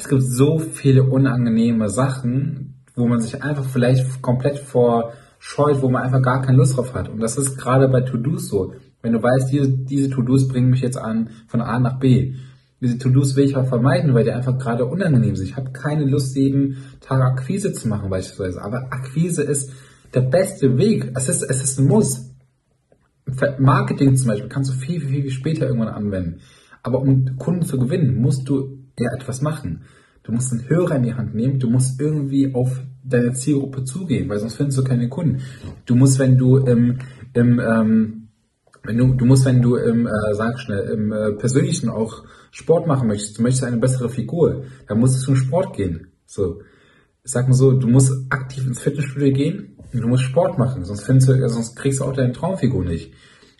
Es 0.00 0.08
gibt 0.08 0.22
so 0.22 0.58
viele 0.58 1.02
unangenehme 1.04 1.90
Sachen, 1.90 2.82
wo 2.96 3.06
man 3.06 3.20
sich 3.20 3.42
einfach 3.42 3.66
vielleicht 3.66 4.22
komplett 4.22 4.58
vor 4.58 5.12
scheut, 5.38 5.82
wo 5.82 5.90
man 5.90 6.02
einfach 6.02 6.22
gar 6.22 6.40
keine 6.40 6.56
Lust 6.56 6.78
drauf 6.78 6.94
hat. 6.94 7.10
Und 7.10 7.20
das 7.20 7.36
ist 7.36 7.58
gerade 7.58 7.86
bei 7.86 8.00
To-Dos 8.00 8.48
so. 8.48 8.72
Wenn 9.02 9.12
du 9.12 9.22
weißt, 9.22 9.52
diese, 9.52 9.68
diese 9.68 10.08
To-Dos 10.08 10.48
bringen 10.48 10.70
mich 10.70 10.80
jetzt 10.80 10.96
an 10.96 11.28
von 11.48 11.60
A 11.60 11.78
nach 11.78 11.98
B. 11.98 12.32
Diese 12.80 12.96
To-Dos 12.96 13.36
will 13.36 13.44
ich 13.44 13.56
auch 13.56 13.68
vermeiden, 13.68 14.14
weil 14.14 14.24
die 14.24 14.32
einfach 14.32 14.56
gerade 14.56 14.86
unangenehm 14.86 15.36
sind. 15.36 15.48
Ich 15.48 15.56
habe 15.56 15.70
keine 15.72 16.06
Lust, 16.06 16.34
jeden 16.34 16.78
Tag 17.00 17.20
Akquise 17.20 17.74
zu 17.74 17.86
machen 17.86 18.08
beispielsweise. 18.08 18.62
Aber 18.62 18.90
Akquise 18.94 19.42
ist 19.42 19.70
der 20.14 20.22
beste 20.22 20.78
Weg. 20.78 21.12
Es 21.14 21.28
ist, 21.28 21.42
es 21.42 21.62
ist 21.62 21.78
ein 21.78 21.88
Muss. 21.88 22.26
Marketing 23.58 24.16
zum 24.16 24.28
Beispiel 24.28 24.48
kannst 24.48 24.70
du 24.70 24.74
viel, 24.74 25.02
viel, 25.02 25.22
viel 25.22 25.30
später 25.30 25.66
irgendwann 25.66 25.88
anwenden. 25.88 26.40
Aber 26.82 27.00
um 27.02 27.36
Kunden 27.36 27.66
zu 27.66 27.78
gewinnen, 27.78 28.16
musst 28.16 28.48
du 28.48 28.79
ja 29.00 29.12
etwas 29.12 29.40
machen. 29.42 29.82
Du 30.22 30.32
musst 30.32 30.52
einen 30.52 30.68
Hörer 30.68 30.96
in 30.96 31.02
die 31.02 31.14
Hand 31.14 31.34
nehmen, 31.34 31.58
du 31.58 31.70
musst 31.70 32.00
irgendwie 32.00 32.54
auf 32.54 32.80
deine 33.02 33.32
Zielgruppe 33.32 33.84
zugehen, 33.84 34.28
weil 34.28 34.38
sonst 34.38 34.56
findest 34.56 34.78
du 34.78 34.84
keine 34.84 35.08
Kunden. 35.08 35.42
Du 35.86 35.94
musst, 35.94 36.18
wenn 36.18 36.36
du 36.36 36.58
im, 36.58 36.98
im 37.32 37.58
ähm, 37.58 38.28
wenn 38.82 38.96
du, 38.96 39.14
du 39.14 39.24
musst, 39.24 39.44
wenn 39.44 39.62
du 39.62 39.76
im, 39.76 40.06
äh, 40.06 40.34
sag 40.34 40.58
schnell, 40.58 40.90
im 40.90 41.12
äh, 41.12 41.32
Persönlichen 41.32 41.88
auch 41.88 42.24
Sport 42.50 42.86
machen 42.86 43.08
möchtest, 43.08 43.38
du 43.38 43.42
möchtest 43.42 43.64
eine 43.64 43.76
bessere 43.78 44.08
Figur, 44.08 44.64
dann 44.88 44.98
musst 44.98 45.16
du 45.16 45.24
zum 45.24 45.36
Sport 45.36 45.76
gehen. 45.76 46.08
So, 46.26 46.62
ich 47.24 47.30
sag 47.30 47.48
mal 47.48 47.54
so, 47.54 47.72
du 47.72 47.88
musst 47.88 48.12
aktiv 48.30 48.66
ins 48.66 48.80
Fitnessstudio 48.80 49.32
gehen 49.32 49.76
und 49.92 50.00
du 50.00 50.08
musst 50.08 50.24
Sport 50.24 50.58
machen, 50.58 50.84
sonst 50.84 51.02
findest 51.02 51.28
du, 51.28 51.48
sonst 51.48 51.76
kriegst 51.76 52.00
du 52.00 52.04
auch 52.04 52.12
deine 52.12 52.32
Traumfigur 52.32 52.84
nicht. 52.84 53.12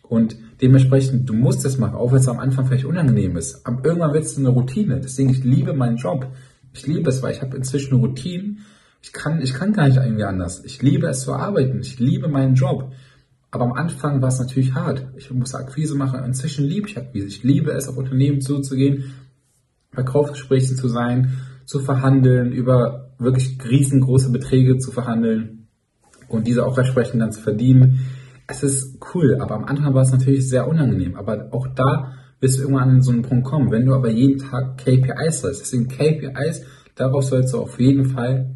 Und 0.02 0.36
dementsprechend, 0.60 1.28
du 1.28 1.34
musst 1.34 1.64
es 1.64 1.78
machen, 1.78 1.94
auch 1.94 2.12
wenn 2.12 2.20
es 2.20 2.28
am 2.28 2.38
Anfang 2.38 2.66
vielleicht 2.66 2.84
unangenehm 2.84 3.36
ist. 3.36 3.66
Aber 3.66 3.84
irgendwann 3.84 4.12
wird 4.12 4.24
es 4.24 4.38
eine 4.38 4.48
Routine. 4.48 5.00
Deswegen, 5.00 5.30
ich 5.30 5.44
liebe 5.44 5.72
meinen 5.72 5.96
Job. 5.96 6.26
Ich 6.72 6.86
liebe 6.86 7.08
es, 7.10 7.22
weil 7.22 7.34
ich 7.34 7.42
habe 7.42 7.56
inzwischen 7.56 7.94
eine 7.94 8.02
Routine. 8.02 8.56
Ich 9.02 9.12
kann, 9.12 9.40
ich 9.40 9.54
kann 9.54 9.72
gar 9.72 9.88
nicht 9.88 9.96
irgendwie 9.96 10.24
anders. 10.24 10.62
Ich 10.64 10.82
liebe 10.82 11.06
es 11.08 11.20
zu 11.20 11.32
arbeiten. 11.32 11.80
Ich 11.80 11.98
liebe 11.98 12.28
meinen 12.28 12.54
Job. 12.54 12.92
Aber 13.50 13.64
am 13.64 13.72
Anfang 13.72 14.22
war 14.22 14.28
es 14.28 14.38
natürlich 14.38 14.74
hart. 14.74 15.06
Ich 15.16 15.30
musste 15.30 15.58
Akquise 15.58 15.96
machen. 15.96 16.22
Inzwischen 16.24 16.64
liebe 16.66 16.88
ich 16.88 16.96
Akquise. 16.96 17.26
Ich 17.26 17.42
liebe 17.42 17.72
es, 17.72 17.88
auf 17.88 17.96
Unternehmen 17.96 18.40
zuzugehen, 18.40 19.14
Verkaufsgesprächen 19.92 20.76
zu 20.76 20.88
sein, 20.88 21.38
zu 21.64 21.80
verhandeln, 21.80 22.52
über 22.52 23.10
wirklich 23.18 23.58
riesengroße 23.62 24.30
Beträge 24.30 24.78
zu 24.78 24.92
verhandeln 24.92 25.66
und 26.28 26.46
diese 26.46 26.64
auch 26.64 26.78
entsprechend 26.78 27.20
dann 27.20 27.32
zu 27.32 27.40
verdienen. 27.40 28.00
Es 28.50 28.64
ist 28.64 28.98
cool, 29.14 29.38
aber 29.40 29.54
am 29.54 29.64
Anfang 29.64 29.94
war 29.94 30.02
es 30.02 30.10
natürlich 30.10 30.48
sehr 30.48 30.66
unangenehm. 30.66 31.14
Aber 31.14 31.46
auch 31.52 31.68
da 31.68 32.14
wirst 32.40 32.58
du 32.58 32.62
irgendwann 32.62 32.90
an 32.90 33.02
so 33.02 33.12
einen 33.12 33.22
Punkt 33.22 33.44
kommen. 33.44 33.70
Wenn 33.70 33.86
du 33.86 33.94
aber 33.94 34.10
jeden 34.10 34.40
Tag 34.40 34.76
KPIs 34.78 35.44
hast, 35.44 35.60
deswegen 35.60 35.86
KPIs, 35.86 36.62
darauf 36.96 37.22
sollst 37.22 37.54
du 37.54 37.58
auf 37.60 37.78
jeden 37.78 38.06
Fall 38.06 38.50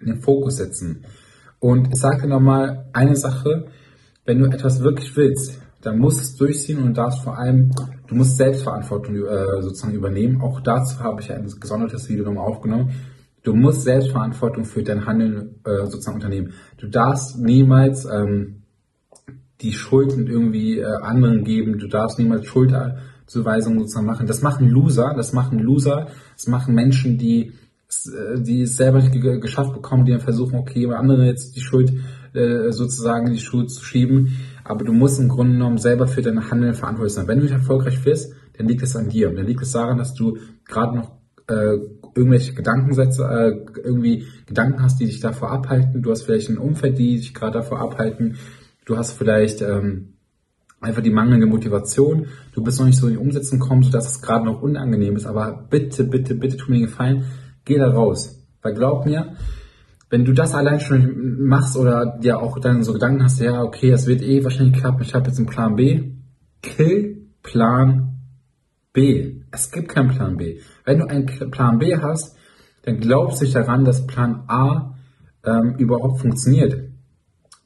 den 0.00 0.20
Fokus 0.20 0.56
setzen. 0.56 1.04
Und 1.60 1.92
ich 1.92 2.00
sage 2.00 2.26
nochmal 2.26 2.86
eine 2.92 3.14
Sache, 3.14 3.66
wenn 4.24 4.40
du 4.40 4.46
etwas 4.46 4.80
wirklich 4.80 5.14
willst, 5.16 5.60
dann 5.80 5.98
musst 5.98 6.18
du 6.18 6.24
es 6.24 6.36
durchziehen 6.36 6.82
und 6.82 6.98
darfst 6.98 7.22
vor 7.22 7.38
allem, 7.38 7.70
du 8.08 8.16
musst 8.16 8.36
Selbstverantwortung 8.36 9.14
äh, 9.14 9.62
sozusagen 9.62 9.94
übernehmen. 9.94 10.40
Auch 10.40 10.60
dazu 10.60 10.98
habe 11.00 11.20
ich 11.20 11.30
ein 11.32 11.46
gesondertes 11.60 12.08
Video 12.08 12.24
nochmal 12.24 12.48
aufgenommen. 12.48 12.90
Du 13.44 13.54
musst 13.54 13.82
Selbstverantwortung 13.82 14.64
für 14.64 14.82
dein 14.82 15.06
Handeln 15.06 15.60
äh, 15.64 15.86
sozusagen 15.86 16.16
unternehmen. 16.16 16.52
Du 16.78 16.88
darfst 16.88 17.38
niemals 17.38 18.04
ähm, 18.06 18.59
die 19.62 19.72
Schulden 19.72 20.26
irgendwie 20.26 20.78
äh, 20.78 20.86
anderen 21.02 21.44
geben. 21.44 21.78
Du 21.78 21.88
darfst 21.88 22.18
niemals 22.18 22.46
Schuldzuweisungen 22.46 23.80
sozusagen 23.80 24.06
machen. 24.06 24.26
Das 24.26 24.42
machen 24.42 24.68
Loser. 24.68 25.14
Das 25.16 25.32
machen 25.32 25.58
Loser. 25.58 26.08
Das 26.36 26.46
machen 26.46 26.74
Menschen, 26.74 27.18
die 27.18 27.52
äh, 27.90 28.40
die 28.40 28.62
es 28.62 28.76
selber 28.76 29.00
nicht 29.00 29.20
geschafft 29.42 29.72
bekommen, 29.72 30.04
die 30.04 30.12
dann 30.12 30.20
versuchen, 30.20 30.56
okay, 30.56 30.86
andere 30.92 31.26
jetzt 31.26 31.56
die 31.56 31.60
Schuld 31.60 31.92
äh, 32.34 32.70
sozusagen 32.70 33.26
in 33.26 33.32
die 33.34 33.40
Schuhe 33.40 33.66
zu 33.66 33.84
schieben. 33.84 34.36
Aber 34.64 34.84
du 34.84 34.92
musst 34.92 35.18
im 35.18 35.28
Grunde 35.28 35.54
genommen 35.54 35.78
selber 35.78 36.06
für 36.06 36.22
dein 36.22 36.50
Handeln 36.50 36.74
verantwortlich 36.74 37.14
sein. 37.14 37.26
Wenn 37.26 37.38
du 37.38 37.44
nicht 37.44 37.52
erfolgreich 37.52 38.04
wirst, 38.04 38.32
dann 38.56 38.68
liegt 38.68 38.82
es 38.82 38.94
an 38.94 39.08
dir. 39.08 39.30
Und 39.30 39.36
dann 39.36 39.46
liegt 39.46 39.62
es 39.62 39.72
daran, 39.72 39.98
dass 39.98 40.14
du 40.14 40.38
gerade 40.64 40.96
noch 40.96 41.12
äh, 41.48 41.78
irgendwelche 42.14 42.54
Gedankensätze, 42.54 43.24
äh, 43.24 43.80
irgendwie 43.82 44.26
Gedanken 44.46 44.82
hast, 44.82 45.00
die 45.00 45.06
dich 45.06 45.20
davor 45.20 45.50
abhalten. 45.50 46.02
Du 46.02 46.10
hast 46.10 46.22
vielleicht 46.22 46.48
ein 46.48 46.58
Umfeld, 46.58 46.98
die 46.98 47.16
dich 47.16 47.34
gerade 47.34 47.58
davor 47.58 47.80
abhalten. 47.80 48.36
Du 48.90 48.96
hast 48.96 49.12
vielleicht 49.12 49.62
ähm, 49.62 50.14
einfach 50.80 51.00
die 51.00 51.12
mangelnde 51.12 51.46
Motivation. 51.46 52.26
Du 52.52 52.64
bist 52.64 52.80
noch 52.80 52.86
nicht 52.86 52.98
so 52.98 53.06
in 53.06 53.12
die 53.12 53.18
Umsetzung 53.20 53.60
gekommen, 53.60 53.84
sodass 53.84 54.08
es 54.10 54.20
gerade 54.20 54.44
noch 54.44 54.62
unangenehm 54.62 55.14
ist. 55.14 55.26
Aber 55.26 55.64
bitte, 55.70 56.02
bitte, 56.02 56.34
bitte 56.34 56.56
tu 56.56 56.72
mir 56.72 56.78
den 56.78 56.86
Gefallen, 56.86 57.24
geh 57.64 57.78
da 57.78 57.88
raus. 57.88 58.44
Weil 58.62 58.74
glaub 58.74 59.06
mir, 59.06 59.36
wenn 60.08 60.24
du 60.24 60.32
das 60.32 60.56
allein 60.56 60.80
schon 60.80 61.38
machst 61.38 61.76
oder 61.76 62.18
dir 62.18 62.40
auch 62.40 62.58
dann 62.58 62.82
so 62.82 62.92
Gedanken 62.92 63.22
hast, 63.22 63.38
ja, 63.38 63.62
okay, 63.62 63.92
es 63.92 64.08
wird 64.08 64.22
eh 64.22 64.42
wahrscheinlich 64.42 64.80
klappen, 64.80 65.02
ich 65.02 65.14
habe 65.14 65.28
jetzt 65.28 65.38
einen 65.38 65.46
Plan 65.46 65.76
B, 65.76 66.10
kill 66.60 67.28
Plan 67.44 68.18
B. 68.92 69.36
Es 69.52 69.70
gibt 69.70 69.88
keinen 69.88 70.08
Plan 70.08 70.36
B. 70.36 70.58
Wenn 70.84 70.98
du 70.98 71.08
einen 71.08 71.26
Plan 71.26 71.78
B 71.78 71.96
hast, 71.96 72.36
dann 72.82 72.98
glaubst 72.98 73.40
du 73.40 73.44
nicht 73.44 73.54
daran, 73.54 73.84
dass 73.84 74.08
Plan 74.08 74.42
A 74.48 74.96
ähm, 75.44 75.76
überhaupt 75.78 76.18
funktioniert. 76.18 76.89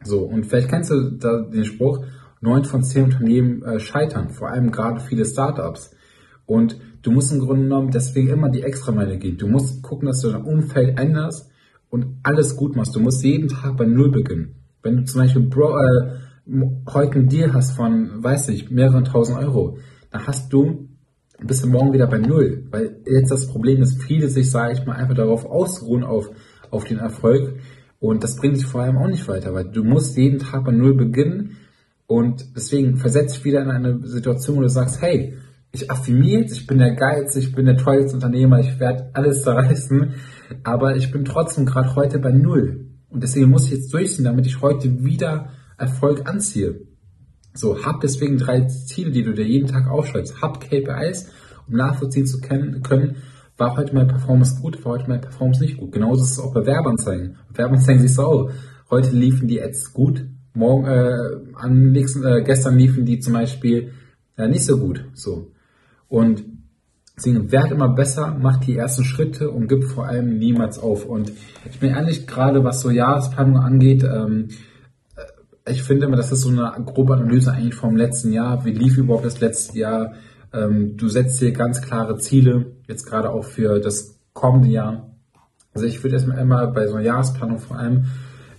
So, 0.05 0.21
und 0.21 0.47
vielleicht 0.47 0.69
kennst 0.69 0.91
du 0.91 1.11
da 1.13 1.43
den 1.43 1.65
Spruch, 1.65 2.05
neun 2.41 2.65
von 2.65 2.83
zehn 2.83 3.05
Unternehmen 3.05 3.63
äh, 3.63 3.81
scheitern, 3.81 4.31
vor 4.31 4.51
allem 4.51 4.71
gerade 4.71 5.01
viele 5.01 5.25
Startups. 5.25 5.95
Und 6.47 6.79
du 7.03 7.11
musst 7.11 7.33
im 7.33 7.41
Grunde 7.41 7.63
genommen 7.63 7.91
deswegen 7.91 8.29
immer 8.29 8.51
die 8.51 8.63
Extrameile 8.63 9.19
gehen. 9.19 9.39
Du 9.39 9.49
musst 9.49 9.83
gucken, 9.83 10.07
dass 10.07 10.21
du 10.21 10.31
dein 10.31 10.43
Umfeld 10.43 10.99
änderst 10.99 11.51
und 11.89 12.19
alles 12.23 12.57
gut 12.57 12.77
machst. 12.77 12.95
Du 12.95 13.01
musst 13.01 13.25
jeden 13.25 13.49
Tag 13.49 13.77
bei 13.77 13.87
Null 13.87 14.11
beginnen. 14.11 14.57
Wenn 14.83 14.99
du 14.99 15.05
zum 15.05 15.23
Beispiel 15.23 15.43
Bro, 15.43 15.79
äh, 15.79 16.11
heute 16.93 17.13
einen 17.13 17.29
Deal 17.29 17.55
hast 17.55 17.73
von, 17.73 18.23
weiß 18.23 18.51
ich, 18.51 18.71
mehreren 18.71 19.05
tausend 19.05 19.39
Euro, 19.39 19.79
dann 20.11 20.27
hast 20.27 20.53
du 20.53 20.89
bist 21.41 21.65
du 21.65 21.69
morgen 21.69 21.93
wieder 21.93 22.07
bei 22.07 22.19
Null. 22.19 22.65
Weil 22.71 23.01
jetzt 23.07 23.31
das 23.31 23.49
Problem 23.49 23.83
ist, 23.83 24.03
viele 24.03 24.29
sich, 24.29 24.51
sage 24.51 24.73
ich 24.75 24.87
mal, 24.87 24.97
einfach 24.97 25.15
darauf 25.15 25.45
ausruhen 25.45 26.05
auf, 26.05 26.31
auf 26.71 26.85
den 26.85 26.99
Erfolg. 26.99 27.59
Und 28.05 28.23
das 28.23 28.37
bringt 28.37 28.59
dich 28.59 28.67
vor 28.67 28.83
allem 28.83 28.99
auch 28.99 29.09
nicht 29.09 29.27
weiter, 29.29 29.55
weil 29.55 29.65
du 29.65 29.83
musst 29.83 30.19
jeden 30.19 30.39
Tag 30.39 30.67
bei 30.67 30.73
Null 30.73 30.93
beginnen. 30.93 31.57
Und 32.07 32.55
deswegen 32.55 32.99
versetz 32.99 33.33
dich 33.33 33.47
wieder 33.47 33.63
in 33.63 33.71
eine 33.71 34.07
Situation, 34.07 34.59
wo 34.59 34.61
du 34.61 34.69
sagst, 34.69 35.01
hey, 35.01 35.39
ich 35.73 35.91
affirmiere 35.91 36.43
jetzt, 36.43 36.53
ich 36.53 36.67
bin 36.67 36.81
der 36.81 36.97
Geiz, 36.97 37.35
ich 37.35 37.55
bin 37.55 37.65
der 37.65 37.79
tollste 37.79 38.17
Unternehmer, 38.17 38.61
ich 38.61 38.79
werde 38.79 39.09
alles 39.15 39.43
zerreißen, 39.45 40.13
aber 40.65 40.97
ich 40.97 41.13
bin 41.13 41.25
trotzdem 41.25 41.65
gerade 41.65 41.95
heute 41.95 42.19
bei 42.19 42.31
Null. 42.31 42.91
Und 43.09 43.23
deswegen 43.23 43.49
muss 43.49 43.65
ich 43.65 43.71
jetzt 43.71 43.95
durchziehen, 43.95 44.27
damit 44.27 44.45
ich 44.45 44.61
heute 44.61 45.03
wieder 45.03 45.49
Erfolg 45.79 46.29
anziehe. 46.29 46.83
So, 47.55 47.87
hab 47.87 48.03
deswegen 48.03 48.37
drei 48.37 48.67
Ziele, 48.67 49.13
die 49.13 49.23
du 49.23 49.33
dir 49.33 49.47
jeden 49.47 49.69
Tag 49.69 49.89
aufschreibst. 49.89 50.43
Hab 50.43 50.61
KPIs, 50.61 51.31
um 51.67 51.77
nachvollziehen 51.77 52.27
zu 52.27 52.43
können, 52.43 52.83
war 53.57 53.77
heute 53.77 53.95
meine 53.95 54.09
Performance 54.09 54.61
gut, 54.61 54.85
war 54.85 54.93
heute 54.93 55.09
meine 55.09 55.21
Performance 55.21 55.63
nicht 55.63 55.77
gut. 55.77 55.93
Genauso 55.93 56.25
ist 56.25 56.33
es 56.33 56.41
auch 56.41 56.53
bei 56.53 56.67
Werbeanzeigen. 56.67 57.37
Werbeanzeigen 57.53 58.03
siehst 58.03 58.19
du 58.19 58.23
auch. 58.23 58.51
Heute 58.91 59.11
liefen 59.11 59.49
die 59.49 59.63
Ads 59.63 59.93
gut, 59.93 60.25
morgen, 60.55 60.87
äh, 60.87 61.17
am 61.55 61.93
nächsten, 61.93 62.25
äh, 62.25 62.43
gestern 62.43 62.79
liefen 62.79 63.05
die 63.05 63.19
zum 63.21 63.33
Beispiel 63.33 63.93
äh, 64.37 64.49
nicht 64.49 64.65
so 64.65 64.79
gut. 64.79 65.05
So. 65.15 65.53
Und 66.09 66.45
deswegen 67.17 67.51
werd 67.51 67.71
immer 67.71 67.89
besser, 67.89 68.37
mach 68.41 68.59
die 68.59 68.77
ersten 68.77 69.05
Schritte 69.05 69.51
und 69.51 69.69
gib 69.69 69.85
vor 69.85 70.07
allem 70.07 70.39
niemals 70.39 70.79
auf. 70.79 71.07
Und 71.07 71.33
ich 71.71 71.79
bin 71.79 71.91
ehrlich, 71.91 72.27
gerade 72.27 72.65
was 72.65 72.81
so 72.81 72.91
Jahresplanung 72.91 73.59
angeht, 73.59 74.05
ähm, 74.05 74.49
äh, 75.17 75.73
ich 75.73 75.83
finde 75.83 76.07
immer, 76.07 76.17
das 76.17 76.33
ist 76.33 76.43
so 76.43 76.51
eine 76.51 76.85
grobe 76.85 77.15
Analyse 77.15 77.53
eigentlich 77.53 77.75
vom 77.75 77.97
letzten 77.97 78.33
Jahr. 78.33 78.65
Wie 78.65 78.73
lief 78.73 78.99
überhaupt 78.99 79.25
das 79.25 79.41
letzte 79.41 79.79
Jahr? 79.79 80.13
Ähm, 80.55 80.97
du 80.97 81.09
setzt 81.09 81.41
dir 81.41 81.53
ganz 81.53 81.83
klare 81.83 82.17
Ziele, 82.17 82.67
jetzt 82.87 83.05
gerade 83.07 83.31
auch 83.31 83.45
für 83.45 83.81
das 83.81 84.21
kommende 84.33 84.69
Jahr. 84.69 85.11
Also 85.75 85.87
ich 85.87 86.03
würde 86.03 86.15
erstmal 86.15 86.39
immer 86.39 86.67
bei 86.69 86.87
so 86.87 86.95
einer 86.95 87.05
Jahresplanung 87.05 87.59
vor 87.59 87.79
allem 87.79 88.05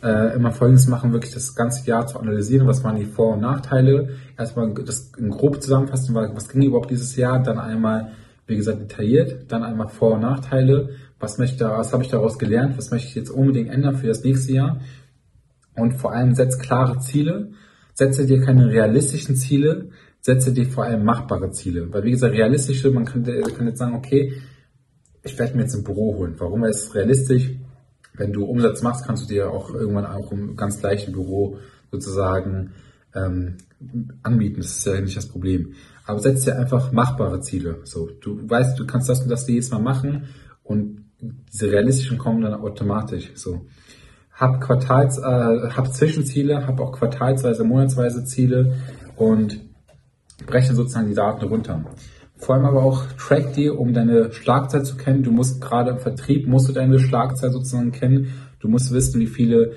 äh, 0.04 0.36
immer 0.36 0.52
Folgendes 0.52 0.88
machen, 0.88 1.14
wirklich 1.14 1.34
das 1.34 1.56
ganze 1.56 1.88
Jahr 1.88 2.06
zu 2.06 2.20
analysieren, 2.20 2.68
was 2.68 2.84
waren 2.84 2.98
die 2.98 3.06
Vor- 3.06 3.34
und 3.34 3.42
Nachteile, 3.42 4.10
erstmal 4.38 4.74
das 4.74 5.12
grob 5.14 5.62
zusammenfassen, 5.62 6.14
was 6.14 6.50
ging 6.50 6.64
überhaupt 6.64 6.92
dieses 6.92 7.16
Jahr, 7.16 7.42
dann 7.42 7.58
einmal, 7.58 8.12
wie 8.46 8.58
gesagt, 8.58 8.82
detailliert, 8.82 9.52
dann 9.52 9.64
einmal 9.64 9.88
Vor- 9.88 10.16
und 10.16 10.22
Nachteile, 10.22 10.90
was 11.20 11.38
möchte, 11.38 11.66
was 11.66 11.94
habe 11.94 12.04
ich 12.04 12.10
daraus 12.10 12.38
gelernt, 12.38 12.78
was 12.78 12.92
möchte 12.92 13.08
ich 13.08 13.16
jetzt 13.16 13.30
unbedingt 13.30 13.70
ändern 13.70 13.96
für 13.96 14.08
das 14.08 14.24
nächste 14.24 14.52
Jahr? 14.52 14.82
Und 15.76 15.94
vor 15.94 16.12
allem 16.12 16.36
setz 16.36 16.60
klare 16.60 17.00
Ziele, 17.00 17.52
setze 17.94 18.26
dir 18.26 18.42
keine 18.42 18.70
realistischen 18.70 19.36
Ziele, 19.36 19.90
setze 20.26 20.52
dir 20.52 20.66
vor 20.66 20.86
allem 20.86 21.06
machbare 21.06 21.52
Ziele. 21.52 21.94
Weil 21.94 22.04
wie 22.04 22.10
gesagt, 22.10 22.34
realistische, 22.34 22.90
man 22.90 23.06
könnte, 23.06 23.40
kann 23.56 23.68
jetzt 23.68 23.78
sagen, 23.78 23.94
okay, 23.94 24.34
ich 25.22 25.38
werde 25.38 25.56
mir 25.56 25.62
jetzt 25.62 25.76
ein 25.76 25.84
Büro 25.84 26.16
holen. 26.16 26.34
Warum 26.40 26.64
ist 26.64 26.88
es 26.88 26.96
realistisch? 26.96 27.52
Wenn 28.16 28.34
du 28.34 28.44
Umsatz 28.44 28.82
machst, 28.82 29.06
kannst 29.06 29.24
du 29.24 29.28
dir 29.28 29.52
auch 29.52 29.70
irgendwann 29.72 30.08
auch 30.08 30.32
im 30.32 30.56
ganz 30.56 30.80
gleichen 30.80 31.14
Büro 31.14 31.60
sozusagen 31.92 32.72
ähm, 33.14 33.58
anbieten. 34.24 34.62
Das 34.62 34.78
ist 34.78 34.88
ja 34.88 35.00
nicht 35.00 35.16
das 35.16 35.28
Problem. 35.28 35.74
Aber 36.08 36.18
setz 36.18 36.44
dir 36.44 36.58
einfach 36.58 36.92
machbare 36.92 37.42
Ziele. 37.42 37.82
So, 37.84 38.10
du 38.20 38.50
weißt, 38.50 38.80
du 38.80 38.88
kannst 38.88 39.08
das 39.08 39.22
und 39.22 39.30
das 39.30 39.48
jedes 39.48 39.70
Mal 39.70 39.80
machen 39.80 40.24
und 40.64 41.06
diese 41.54 41.72
realistischen 41.72 42.18
kommen 42.18 42.42
dann 42.42 42.56
automatisch. 42.56 43.30
So, 43.36 43.68
hab 44.32 44.60
Quartals, 44.60 45.20
äh, 45.20 45.22
hab 45.22 45.94
Zwischenziele, 45.94 46.66
hab 46.66 46.80
auch 46.80 46.94
quartalsweise, 46.94 47.64
monatsweise 47.64 48.26
Ziele 48.26 48.74
und 49.18 49.60
breche 50.46 50.76
sozusagen 50.76 51.08
die 51.08 51.14
Daten 51.14 51.46
runter. 51.46 51.86
Vor 52.38 52.56
allem 52.56 52.66
aber 52.66 52.84
auch 52.84 53.06
track 53.18 53.54
dir, 53.54 53.80
um 53.80 53.94
deine 53.94 54.32
Schlagzeit 54.34 54.86
zu 54.86 54.98
kennen. 54.98 55.24
Du 55.24 55.32
musst 55.32 55.62
gerade 55.62 55.92
im 55.92 56.00
Vertrieb, 56.00 56.48
musst 56.48 56.68
du 56.68 56.74
deine 56.74 57.00
Schlagzeit 57.00 57.54
sozusagen 57.54 57.92
kennen. 57.92 58.34
Du 58.60 58.68
musst 58.68 58.92
wissen, 58.94 59.22
wie 59.22 59.28
viele 59.28 59.74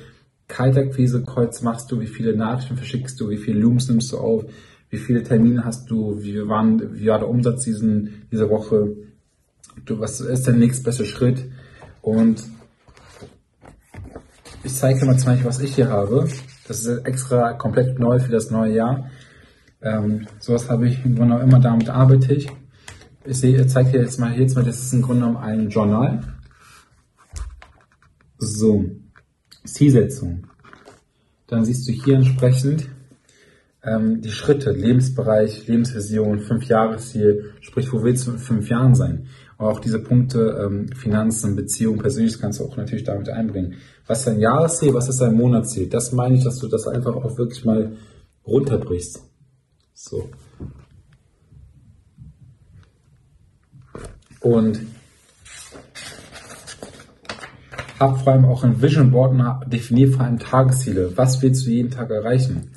Kaltakquise-Calls 0.49 1.63
machst 1.63 1.93
du, 1.93 2.01
wie 2.01 2.07
viele 2.07 2.37
Nachrichten 2.37 2.77
verschickst 2.77 3.21
du, 3.21 3.31
wie 3.31 3.37
viele 3.37 3.61
Looms 3.61 3.89
nimmst 3.89 4.13
du 4.13 4.19
auf, 4.19 4.45
wie 4.91 4.97
viele 4.97 5.23
Termine 5.23 5.65
hast 5.65 5.91
du, 5.91 6.23
wie, 6.23 6.49
waren, 6.49 6.95
wie 6.95 7.07
war 7.07 7.19
der 7.19 7.29
Umsatz 7.29 7.65
diesen, 7.65 8.27
diese 8.33 8.49
Woche, 8.49 8.97
du, 9.85 10.01
was 10.01 10.21
ist 10.21 10.47
der 10.47 10.55
nächstbeste 10.55 11.05
Schritt 11.05 11.45
und 12.01 12.43
ich 14.65 14.75
zeige 14.75 14.99
dir 14.99 15.07
mal 15.07 15.19
zum 15.19 15.33
Beispiel, 15.33 15.49
was 15.49 15.61
ich 15.61 15.75
hier 15.75 15.89
habe. 15.89 16.27
Das 16.67 16.85
ist 16.85 17.07
extra 17.07 17.53
komplett 17.53 17.99
neu 17.99 18.19
für 18.19 18.33
das 18.33 18.51
neue 18.51 18.75
Jahr. 18.75 19.11
Ähm, 19.81 20.27
sowas 20.39 20.69
habe 20.69 20.89
ich 20.89 21.05
im 21.05 21.15
Grunde 21.15 21.35
genommen 21.35 21.51
immer 21.51 21.61
damit 21.61 21.89
arbeite 21.89 22.35
ich. 22.35 22.49
Ich 23.25 23.39
sehe, 23.39 23.67
zeige 23.67 23.93
dir 23.93 24.01
jetzt 24.01 24.19
mal, 24.19 24.31
mal, 24.31 24.65
das 24.65 24.83
ist 24.83 24.93
im 24.93 25.03
Grunde 25.03 25.21
genommen 25.21 25.37
ein 25.37 25.69
Journal. 25.69 26.21
So, 28.39 28.85
Zielsetzung. 29.65 30.47
Dann 31.47 31.65
siehst 31.65 31.89
du 31.89 31.93
hier 31.93 32.17
entsprechend 32.17 32.89
ähm, 33.83 34.21
die 34.21 34.31
Schritte, 34.31 34.71
Lebensbereich, 34.73 35.67
Lebensvision, 35.67 36.41
Fünf-Jahres-Ziel, 36.41 37.53
sprich, 37.61 37.93
wo 37.93 38.03
willst 38.03 38.27
du 38.27 38.33
in 38.33 38.39
fünf 38.39 38.69
Jahren 38.69 38.95
sein? 38.95 39.27
Und 39.57 39.67
auch 39.67 39.81
diese 39.81 39.99
Punkte, 39.99 40.65
ähm, 40.65 40.89
Finanzen, 40.89 41.57
Beziehung, 41.57 41.99
persönlich 41.99 42.41
kannst 42.41 42.61
du 42.61 42.65
auch 42.65 42.77
natürlich 42.77 43.05
damit 43.05 43.29
einbringen. 43.29 43.75
Was 44.07 44.21
ist 44.21 44.29
dein 44.29 44.41
Jahresziel, 44.41 44.95
was 44.95 45.09
ist 45.09 45.21
dein 45.21 45.35
Monatsziel? 45.35 45.89
Das 45.89 46.13
meine 46.13 46.37
ich, 46.37 46.45
dass 46.45 46.59
du 46.59 46.69
das 46.69 46.87
einfach 46.87 47.15
auch 47.17 47.37
wirklich 47.39 47.65
mal 47.65 47.93
runterbrichst. 48.47 49.23
So. 50.01 50.31
Und 54.41 54.87
hab 57.99 58.23
vor 58.23 58.33
allem 58.33 58.45
auch 58.45 58.63
ein 58.63 58.81
Vision 58.81 59.11
Board 59.11 59.33
und 59.33 59.73
definier 59.73 60.13
vor 60.13 60.25
allem 60.25 60.39
Tagesziele. 60.39 61.17
Was 61.17 61.43
willst 61.43 61.67
du 61.67 61.71
jeden 61.71 61.91
Tag 61.91 62.11
erreichen? 62.11 62.71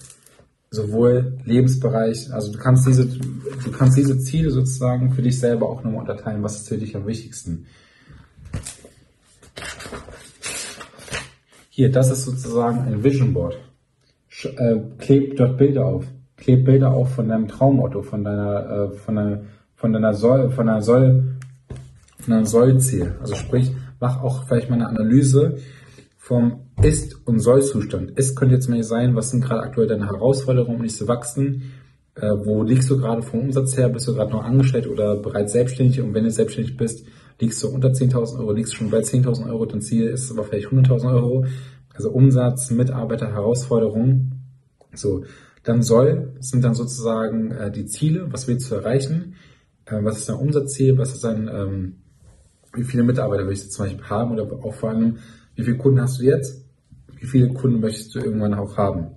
Sowohl 0.72 1.38
Lebensbereich, 1.46 2.34
also 2.34 2.52
du 2.52 2.58
kannst 2.58 2.88
diese, 2.88 3.06
du 3.06 3.72
kannst 3.72 3.98
diese 4.00 4.18
Ziele 4.18 4.50
sozusagen 4.50 5.14
für 5.14 5.22
dich 5.22 5.40
selber 5.40 5.70
auch 5.70 5.84
nochmal 5.84 6.02
unterteilen. 6.02 6.42
Was 6.42 6.62
ist 6.62 6.70
für 6.70 6.80
dich 6.80 6.96
am 6.96 7.06
wichtigsten? 7.06 7.68
Hier, 11.70 11.92
das 11.92 12.10
ist 12.10 12.24
sozusagen 12.24 12.80
ein 12.80 13.04
Vision 13.04 13.32
Board. 13.32 13.60
Äh, 14.44 14.78
kleb 14.98 15.38
dort 15.38 15.60
Bilder 15.60 15.86
auf 15.86 16.06
kleb 16.42 16.66
Bilder 16.66 16.92
auf 16.92 17.14
von 17.14 17.30
deinem 17.30 17.48
Traumauto, 17.48 18.02
von 18.02 18.24
deiner, 18.24 18.92
äh, 18.92 18.98
von 18.98 19.16
deiner, 19.16 19.42
von 19.76 19.94
deiner 19.94 20.14
Soll, 20.14 20.50
von 20.50 20.68
deiner 20.68 20.82
Soll, 20.82 21.24
von 22.18 22.34
deinem 22.34 22.46
Sollziel. 22.46 23.16
Also 23.22 23.36
sprich, 23.36 23.72
mach 24.00 24.22
auch 24.22 24.46
vielleicht 24.48 24.70
mal 24.70 24.76
eine 24.76 24.90
Analyse 24.90 25.58
vom 26.18 26.62
Ist- 26.82 27.28
und 27.28 27.40
Sollzustand. 27.40 28.18
Ist 28.18 28.36
könnte 28.36 28.56
jetzt 28.56 28.70
mal 28.70 28.84
sein, 28.84 29.16
was 29.16 29.30
sind 29.30 29.44
gerade 29.44 29.62
aktuell 29.62 29.88
deine 29.88 30.08
Herausforderungen, 30.08 30.78
um 30.78 30.82
nicht 30.82 30.96
zu 30.96 31.08
wachsen? 31.08 31.72
Äh, 32.16 32.32
wo 32.44 32.64
liegst 32.64 32.90
du 32.90 32.98
gerade 32.98 33.22
vom 33.22 33.42
Umsatz 33.42 33.78
her? 33.78 33.90
Bist 33.90 34.08
du 34.08 34.16
gerade 34.16 34.32
noch 34.32 34.44
angestellt 34.44 34.88
oder 34.88 35.18
bereits 35.18 35.54
selbstständig? 35.54 36.02
Und 36.02 36.14
wenn 36.16 36.24
du 36.24 36.32
selbstständig 36.32 36.76
bist, 36.76 37.06
liegst 37.40 37.62
du 37.62 37.70
unter 37.70 37.90
10.000 37.90 38.40
Euro, 38.40 38.52
liegst 38.52 38.74
du 38.74 38.78
schon 38.78 38.90
bei 38.90 39.00
10.000 39.00 39.48
Euro, 39.48 39.66
dein 39.66 39.82
Ziel 39.82 40.08
ist 40.08 40.32
aber 40.32 40.44
vielleicht 40.44 40.68
100.000 40.68 41.14
Euro. 41.14 41.46
Also 41.94 42.10
Umsatz, 42.10 42.72
Mitarbeiter, 42.72 43.28
Herausforderungen. 43.32 44.42
So, 44.94 45.24
dann 45.64 45.84
soll, 45.84 46.34
sind 46.40 46.64
dann 46.64 46.74
sozusagen 46.74 47.52
äh, 47.52 47.72
die 47.72 47.86
Ziele, 47.86 48.32
was 48.32 48.48
willst 48.48 48.70
du 48.72 48.76
erreichen, 48.76 49.36
äh, 49.86 49.98
was 50.02 50.20
ist 50.20 50.30
dein 50.30 50.38
Umsatzziel, 50.38 50.98
was 50.98 51.14
ist 51.14 51.24
dein, 51.24 51.48
ähm, 51.48 51.96
wie 52.74 52.84
viele 52.84 53.04
Mitarbeiter 53.04 53.48
willst 53.48 53.66
du 53.66 53.70
zum 53.70 53.86
Beispiel 53.86 54.06
haben 54.06 54.32
oder 54.32 54.44
auch 54.64 54.74
vor 54.74 54.90
allem, 54.90 55.18
wie 55.56 55.64
viele 55.64 55.78
Kunden 55.78 56.02
hast 56.02 56.20
du 56.20 56.24
jetzt, 56.24 56.66
wie 57.20 57.28
viele 57.28 57.50
Kunden 57.54 57.80
möchtest 57.80 58.16
du 58.16 58.20
irgendwann 58.20 58.54
auch 58.54 58.78
haben. 58.78 59.08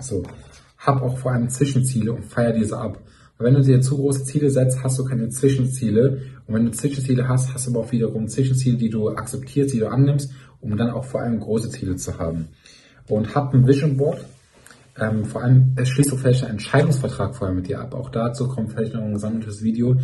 So, 0.00 0.22
hab 0.78 1.02
auch 1.02 1.18
vor 1.18 1.32
allem 1.32 1.48
Zwischenziele 1.48 2.12
und 2.12 2.24
feier 2.24 2.52
diese 2.52 2.78
ab. 2.78 2.98
Wenn 3.38 3.54
du 3.54 3.62
dir 3.62 3.80
zu 3.80 3.96
große 3.96 4.24
Ziele 4.24 4.50
setzt, 4.50 4.82
hast 4.82 4.98
du 4.98 5.04
keine 5.04 5.30
Zwischenziele. 5.30 6.22
Und 6.46 6.54
wenn 6.54 6.66
du 6.66 6.72
Zwischenziele 6.72 7.26
hast, 7.26 7.54
hast 7.54 7.66
du 7.66 7.70
aber 7.70 7.80
auch 7.80 7.92
wiederum 7.92 8.28
Zwischenziele, 8.28 8.76
die 8.76 8.90
du 8.90 9.08
akzeptierst, 9.08 9.72
die 9.72 9.78
du 9.78 9.88
annimmst, 9.88 10.30
um 10.60 10.76
dann 10.76 10.90
auch 10.90 11.04
vor 11.04 11.22
allem 11.22 11.40
große 11.40 11.70
Ziele 11.70 11.96
zu 11.96 12.18
haben. 12.18 12.48
Und 13.08 13.34
hab 13.34 13.54
ein 13.54 13.66
Vision 13.66 13.96
Board, 13.96 14.24
ähm, 14.98 15.24
vor 15.24 15.42
allem, 15.42 15.74
es 15.76 15.88
schließt 15.88 16.12
auch 16.12 16.18
vielleicht 16.18 16.42
einen 16.42 16.52
Entscheidungsvertrag 16.52 17.34
vorher 17.34 17.54
mit 17.54 17.68
dir 17.68 17.80
ab. 17.80 17.94
Auch 17.94 18.10
dazu 18.10 18.48
kommt 18.48 18.72
vielleicht 18.72 18.94
noch 18.94 19.02
ein 19.02 19.12
gesammeltes 19.12 19.62
Video, 19.62 19.96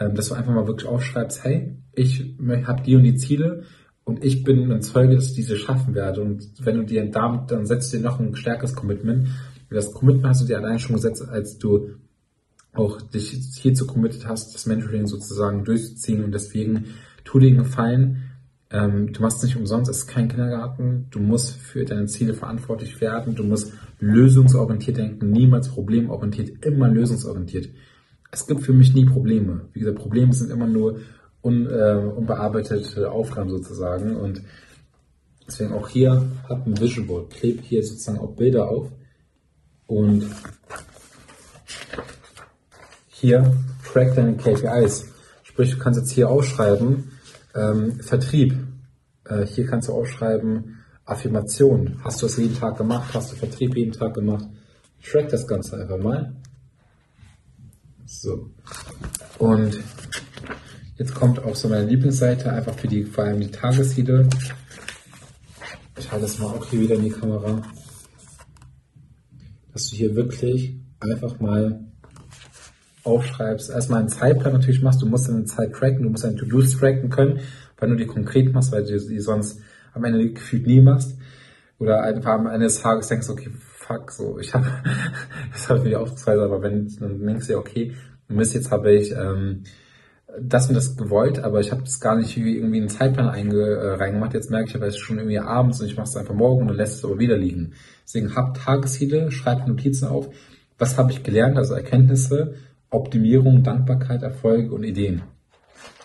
ähm, 0.00 0.14
dass 0.14 0.28
du 0.28 0.34
einfach 0.34 0.52
mal 0.52 0.66
wirklich 0.66 0.88
aufschreibst, 0.88 1.44
hey, 1.44 1.76
ich 1.92 2.34
habe 2.66 2.82
die 2.82 2.96
und 2.96 3.04
die 3.04 3.16
Ziele 3.16 3.62
und 4.04 4.24
ich 4.24 4.44
bin 4.44 4.70
ein 4.70 4.82
Zeuge, 4.82 5.14
dass 5.14 5.28
ich 5.28 5.34
diese 5.34 5.56
schaffen 5.56 5.94
werde. 5.94 6.20
Und 6.20 6.44
wenn 6.60 6.76
du 6.76 6.84
dir 6.84 7.08
damit, 7.10 7.50
dann 7.50 7.66
setzt 7.66 7.92
du 7.92 7.98
dir 7.98 8.02
noch 8.02 8.20
ein 8.20 8.36
stärkeres 8.36 8.74
Commitment. 8.74 9.28
Das 9.70 9.92
Commitment 9.92 10.28
hast 10.28 10.42
du 10.42 10.46
dir 10.46 10.58
allein 10.58 10.78
schon 10.78 10.96
gesetzt, 10.96 11.26
als 11.28 11.58
du 11.58 11.90
auch 12.74 13.00
dich 13.00 13.30
hierzu 13.60 13.86
committed 13.86 14.26
hast, 14.26 14.54
das 14.54 14.66
Mentoring 14.66 15.06
sozusagen 15.06 15.64
durchzuziehen. 15.64 16.24
Und 16.24 16.32
deswegen 16.32 16.86
tu 17.24 17.38
dir 17.38 17.48
einen 17.48 17.58
Gefallen, 17.58 18.34
ähm, 18.70 19.12
du 19.12 19.22
machst 19.22 19.38
es 19.38 19.44
nicht 19.44 19.56
umsonst, 19.56 19.90
es 19.90 19.98
ist 19.98 20.06
kein 20.06 20.28
Kindergarten. 20.28 21.06
Du 21.10 21.20
musst 21.20 21.56
für 21.56 21.84
deine 21.84 22.06
Ziele 22.06 22.34
verantwortlich 22.34 23.00
werden. 23.00 23.34
Du 23.36 23.44
musst 23.44 23.72
lösungsorientiert 24.04 24.98
denken, 24.98 25.30
niemals 25.30 25.68
problemorientiert, 25.68 26.64
immer 26.64 26.88
lösungsorientiert. 26.88 27.68
Es 28.30 28.46
gibt 28.46 28.62
für 28.62 28.72
mich 28.72 28.94
nie 28.94 29.06
Probleme. 29.06 29.68
Wie 29.72 29.80
gesagt, 29.80 29.98
Probleme 29.98 30.32
sind 30.32 30.50
immer 30.50 30.66
nur 30.66 31.00
un, 31.42 31.66
äh, 31.66 31.94
unbearbeitete 31.94 33.10
Aufgaben 33.10 33.48
sozusagen. 33.48 34.16
Und 34.16 34.42
deswegen 35.46 35.72
auch 35.72 35.88
hier 35.88 36.26
hab 36.48 36.66
ein 36.66 36.78
Vision 36.78 37.06
Board, 37.06 37.30
kleb 37.30 37.62
hier 37.62 37.82
sozusagen 37.82 38.18
auch 38.18 38.34
Bilder 38.34 38.68
auf 38.68 38.90
und 39.86 40.26
hier 43.08 43.54
track 43.90 44.14
deine 44.14 44.36
KPIs. 44.36 45.06
Sprich, 45.44 45.70
du 45.70 45.78
kannst 45.78 46.00
jetzt 46.00 46.10
hier 46.10 46.28
aufschreiben, 46.28 47.12
ähm, 47.54 48.00
Vertrieb. 48.00 48.54
Äh, 49.24 49.46
hier 49.46 49.66
kannst 49.66 49.88
du 49.88 49.92
aufschreiben, 49.92 50.83
Affirmation. 51.04 52.00
Hast 52.02 52.22
du 52.22 52.26
es 52.26 52.36
jeden 52.36 52.58
Tag 52.58 52.78
gemacht? 52.78 53.12
Hast 53.12 53.32
du 53.32 53.36
Vertrieb 53.36 53.76
jeden 53.76 53.92
Tag 53.92 54.14
gemacht? 54.14 54.46
Track 55.02 55.28
das 55.28 55.46
Ganze 55.46 55.80
einfach 55.80 55.98
mal. 55.98 56.34
So. 58.06 58.50
Und 59.38 59.80
jetzt 60.96 61.14
kommt 61.14 61.42
auch 61.44 61.54
so 61.54 61.68
meine 61.68 61.86
Lieblingsseite, 61.86 62.50
einfach 62.52 62.74
für 62.74 62.88
die, 62.88 63.04
vor 63.04 63.24
allem 63.24 63.40
die 63.40 63.50
Tagesziele. 63.50 64.28
Ich 65.98 66.10
halte 66.10 66.24
das 66.24 66.38
mal 66.38 66.46
auch 66.46 66.66
hier 66.66 66.80
wieder 66.80 66.94
in 66.94 67.04
die 67.04 67.10
Kamera. 67.10 67.62
Dass 69.72 69.90
du 69.90 69.96
hier 69.96 70.14
wirklich 70.14 70.76
einfach 71.00 71.38
mal 71.40 71.84
aufschreibst, 73.02 73.70
erstmal 73.70 74.00
einen 74.00 74.08
Zeitplan 74.08 74.54
natürlich 74.54 74.80
machst, 74.80 75.02
du 75.02 75.06
musst 75.06 75.28
deine 75.28 75.44
Zeit 75.44 75.72
tracken, 75.72 76.02
du 76.02 76.10
musst 76.10 76.24
deine 76.24 76.36
To-Dos 76.36 76.78
tracken 76.78 77.10
können, 77.10 77.40
weil 77.76 77.90
du 77.90 77.96
die 77.96 78.06
konkret 78.06 78.52
machst, 78.52 78.72
weil 78.72 78.84
du 78.84 78.98
die 78.98 79.20
sonst 79.20 79.60
am 79.94 80.04
Ende 80.04 80.32
gefühlt 80.32 80.66
nie 80.66 80.80
machst. 80.80 81.16
Oder 81.78 82.02
einfach 82.02 82.32
am 82.32 82.46
Ende 82.46 82.66
des 82.66 82.80
Tages 82.80 83.08
denkst, 83.08 83.28
okay, 83.28 83.50
fuck, 83.60 84.10
so, 84.10 84.38
ich 84.38 84.54
habe, 84.54 84.66
das 85.52 85.68
habe 85.68 85.80
ich 85.80 85.84
mir 85.86 86.00
aufgefallen, 86.00 86.40
aber 86.40 86.62
wenn, 86.62 86.88
dann 87.00 87.26
denkst 87.26 87.46
du 87.46 87.52
ja, 87.54 87.58
okay, 87.58 87.94
Mist, 88.28 88.54
jetzt 88.54 88.70
habe 88.70 88.92
ich 88.92 89.12
ähm, 89.12 89.64
das 90.40 90.68
und 90.68 90.74
das 90.74 90.96
gewollt, 90.96 91.38
aber 91.38 91.60
ich 91.60 91.70
habe 91.70 91.82
das 91.82 92.00
gar 92.00 92.16
nicht 92.16 92.36
irgendwie 92.36 92.78
einen 92.78 92.88
Zeitplan 92.88 93.28
einge, 93.28 93.60
äh, 93.60 93.94
reingemacht. 93.94 94.34
Jetzt 94.34 94.50
merke 94.50 94.68
ich 94.68 94.74
aber, 94.74 94.86
es 94.86 94.94
ist 94.94 95.00
schon 95.00 95.18
irgendwie 95.18 95.38
abends 95.38 95.80
und 95.80 95.86
ich 95.86 95.96
mache 95.96 96.08
es 96.08 96.16
einfach 96.16 96.34
morgen 96.34 96.62
und 96.62 96.68
dann 96.68 96.76
lässt 96.76 96.98
es 96.98 97.04
aber 97.04 97.18
wieder 97.18 97.36
liegen. 97.36 97.74
Deswegen 98.04 98.34
hab 98.34 98.54
Tagesziele, 98.54 99.30
schreib 99.30 99.66
Notizen 99.66 100.08
auf. 100.08 100.28
Was 100.78 100.98
habe 100.98 101.12
ich 101.12 101.22
gelernt, 101.22 101.56
also 101.56 101.74
Erkenntnisse, 101.74 102.54
Optimierung, 102.90 103.62
Dankbarkeit, 103.62 104.22
Erfolge 104.22 104.74
und 104.74 104.84
Ideen. 104.84 105.22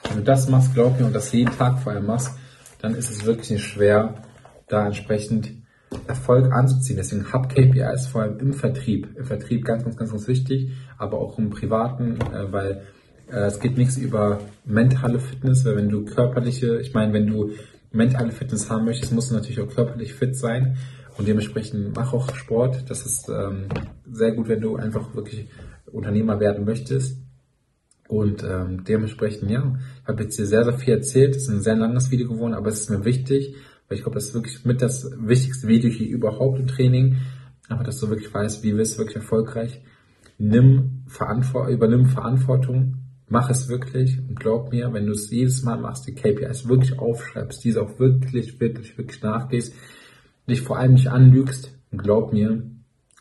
Wenn 0.07 0.17
du 0.17 0.23
das 0.23 0.49
machst, 0.49 0.73
glaub 0.73 0.99
mir, 0.99 1.05
und 1.05 1.15
das 1.15 1.31
jeden 1.31 1.55
Tag 1.55 1.79
vor 1.79 1.93
allem 1.93 2.05
machst, 2.05 2.31
dann 2.79 2.95
ist 2.95 3.11
es 3.11 3.25
wirklich 3.25 3.51
nicht 3.51 3.65
schwer, 3.65 4.15
da 4.67 4.85
entsprechend 4.85 5.51
Erfolg 6.07 6.51
anzuziehen. 6.51 6.97
Deswegen 6.97 7.31
hab 7.31 7.49
KPIs 7.49 8.07
vor 8.07 8.21
allem 8.21 8.39
im 8.39 8.53
Vertrieb. 8.53 9.09
Im 9.17 9.25
Vertrieb 9.25 9.65
ganz, 9.65 9.83
ganz, 9.83 9.97
ganz, 9.97 10.11
ganz 10.11 10.27
wichtig, 10.27 10.71
aber 10.97 11.17
auch 11.17 11.37
im 11.37 11.49
Privaten, 11.49 12.19
äh, 12.33 12.51
weil 12.51 12.81
äh, 13.31 13.45
es 13.45 13.59
geht 13.59 13.77
nichts 13.77 13.97
über 13.97 14.39
mentale 14.65 15.19
Fitness, 15.19 15.65
weil 15.65 15.77
wenn 15.77 15.89
du 15.89 16.05
körperliche, 16.05 16.79
ich 16.79 16.93
meine, 16.93 17.13
wenn 17.13 17.27
du 17.27 17.51
mentale 17.91 18.31
Fitness 18.31 18.69
haben 18.69 18.85
möchtest, 18.85 19.11
musst 19.13 19.31
du 19.31 19.35
natürlich 19.35 19.59
auch 19.61 19.73
körperlich 19.73 20.13
fit 20.13 20.35
sein 20.35 20.77
und 21.17 21.27
dementsprechend 21.27 21.95
mach 21.95 22.13
auch 22.13 22.33
Sport. 22.35 22.89
Das 22.89 23.05
ist 23.05 23.29
ähm, 23.29 23.65
sehr 24.11 24.31
gut, 24.31 24.47
wenn 24.47 24.61
du 24.61 24.75
einfach 24.75 25.15
wirklich 25.15 25.47
Unternehmer 25.91 26.39
werden 26.39 26.65
möchtest. 26.65 27.17
Und 28.09 28.43
ähm, 28.43 28.83
dementsprechend, 28.85 29.51
ja, 29.51 29.77
ich 30.01 30.07
habe 30.07 30.23
jetzt 30.23 30.35
hier 30.35 30.47
sehr, 30.47 30.63
sehr 30.63 30.73
viel 30.73 30.95
erzählt. 30.95 31.35
Es 31.35 31.43
ist 31.43 31.49
ein 31.49 31.61
sehr 31.61 31.75
langes 31.75 32.09
Video 32.09 32.27
geworden, 32.27 32.55
aber 32.55 32.69
es 32.69 32.79
ist 32.79 32.89
mir 32.89 33.05
wichtig, 33.05 33.55
weil 33.87 33.97
ich 33.97 34.03
glaube, 34.03 34.15
das 34.15 34.25
ist 34.25 34.33
wirklich 34.33 34.65
mit 34.65 34.81
das 34.81 35.11
wichtigste 35.19 35.67
Video 35.67 35.91
hier 35.91 36.09
überhaupt 36.09 36.59
im 36.59 36.65
Training. 36.65 37.17
Aber 37.67 37.83
dass 37.83 37.99
du 37.99 38.09
wirklich 38.09 38.33
weißt, 38.33 38.63
wie 38.63 38.75
wirst 38.75 38.95
du 38.95 38.97
wirklich 38.99 39.17
erfolgreich. 39.17 39.81
Nimm 40.39 41.03
Verantwortung, 41.05 41.71
übernimm 41.71 42.05
Verantwortung, 42.07 42.95
mach 43.27 43.51
es 43.51 43.69
wirklich 43.69 44.17
und 44.17 44.39
glaub 44.39 44.71
mir, 44.71 44.91
wenn 44.91 45.05
du 45.05 45.11
es 45.11 45.29
jedes 45.29 45.61
Mal 45.61 45.79
machst, 45.79 46.07
die 46.07 46.15
KPIs 46.15 46.67
wirklich 46.67 46.97
aufschreibst, 46.97 47.63
diese 47.63 47.83
auch 47.83 47.99
wirklich, 47.99 48.59
wirklich, 48.59 48.97
wirklich 48.97 49.21
nachgehst, 49.21 49.75
dich 50.49 50.61
vor 50.61 50.79
allem 50.79 50.93
nicht 50.93 51.09
anlügst 51.09 51.79
glaub 51.91 52.33
mir, 52.33 52.63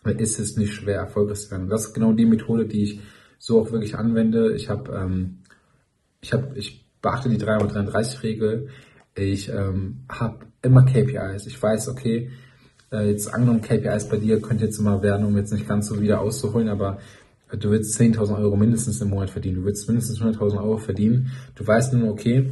ist 0.05 0.39
es 0.39 0.57
nicht 0.57 0.75
schwer, 0.75 0.97
erfolgreich 0.97 1.41
zu 1.41 1.51
werden. 1.51 1.69
Das 1.69 1.87
ist 1.87 1.95
genau 1.95 2.13
die 2.13 2.27
Methode, 2.27 2.67
die 2.67 2.83
ich 2.83 3.01
so 3.39 3.61
auch 3.61 3.73
wirklich 3.73 3.97
anwende. 3.97 4.55
Ich 4.55 4.69
habe, 4.69 4.93
ähm, 4.93 5.39
ich 6.21 6.33
habe, 6.33 6.57
ich 6.57 6.85
beachte 7.01 7.29
die 7.29 7.39
333-Regel. 7.39 8.69
Ich 9.15 9.49
ähm, 9.49 10.01
habe 10.09 10.47
immer 10.63 10.85
KPIs. 10.85 11.47
Ich 11.47 11.61
weiß, 11.61 11.89
okay, 11.89 12.31
äh, 12.93 13.11
jetzt 13.11 13.33
angenommen 13.33 13.63
KPIs 13.63 14.09
bei 14.09 14.17
dir 14.17 14.41
könnte 14.41 14.65
jetzt 14.65 14.79
immer 14.79 15.03
werden, 15.03 15.27
um 15.27 15.37
jetzt 15.37 15.53
nicht 15.53 15.69
ganz 15.69 15.89
so 15.89 16.01
wieder 16.01 16.21
auszuholen, 16.21 16.69
aber 16.69 16.99
du 17.51 17.71
willst 17.71 17.99
10.000 17.99 18.39
Euro 18.39 18.57
mindestens 18.57 19.01
im 19.01 19.11
Monat 19.11 19.31
verdienen. 19.31 19.57
Du 19.57 19.65
willst 19.65 19.89
mindestens 19.89 20.21
100.000 20.21 20.59
Euro 20.59 20.77
verdienen. 20.77 21.33
Du 21.55 21.67
weißt 21.67 21.95
nur, 21.95 22.11
okay, 22.11 22.51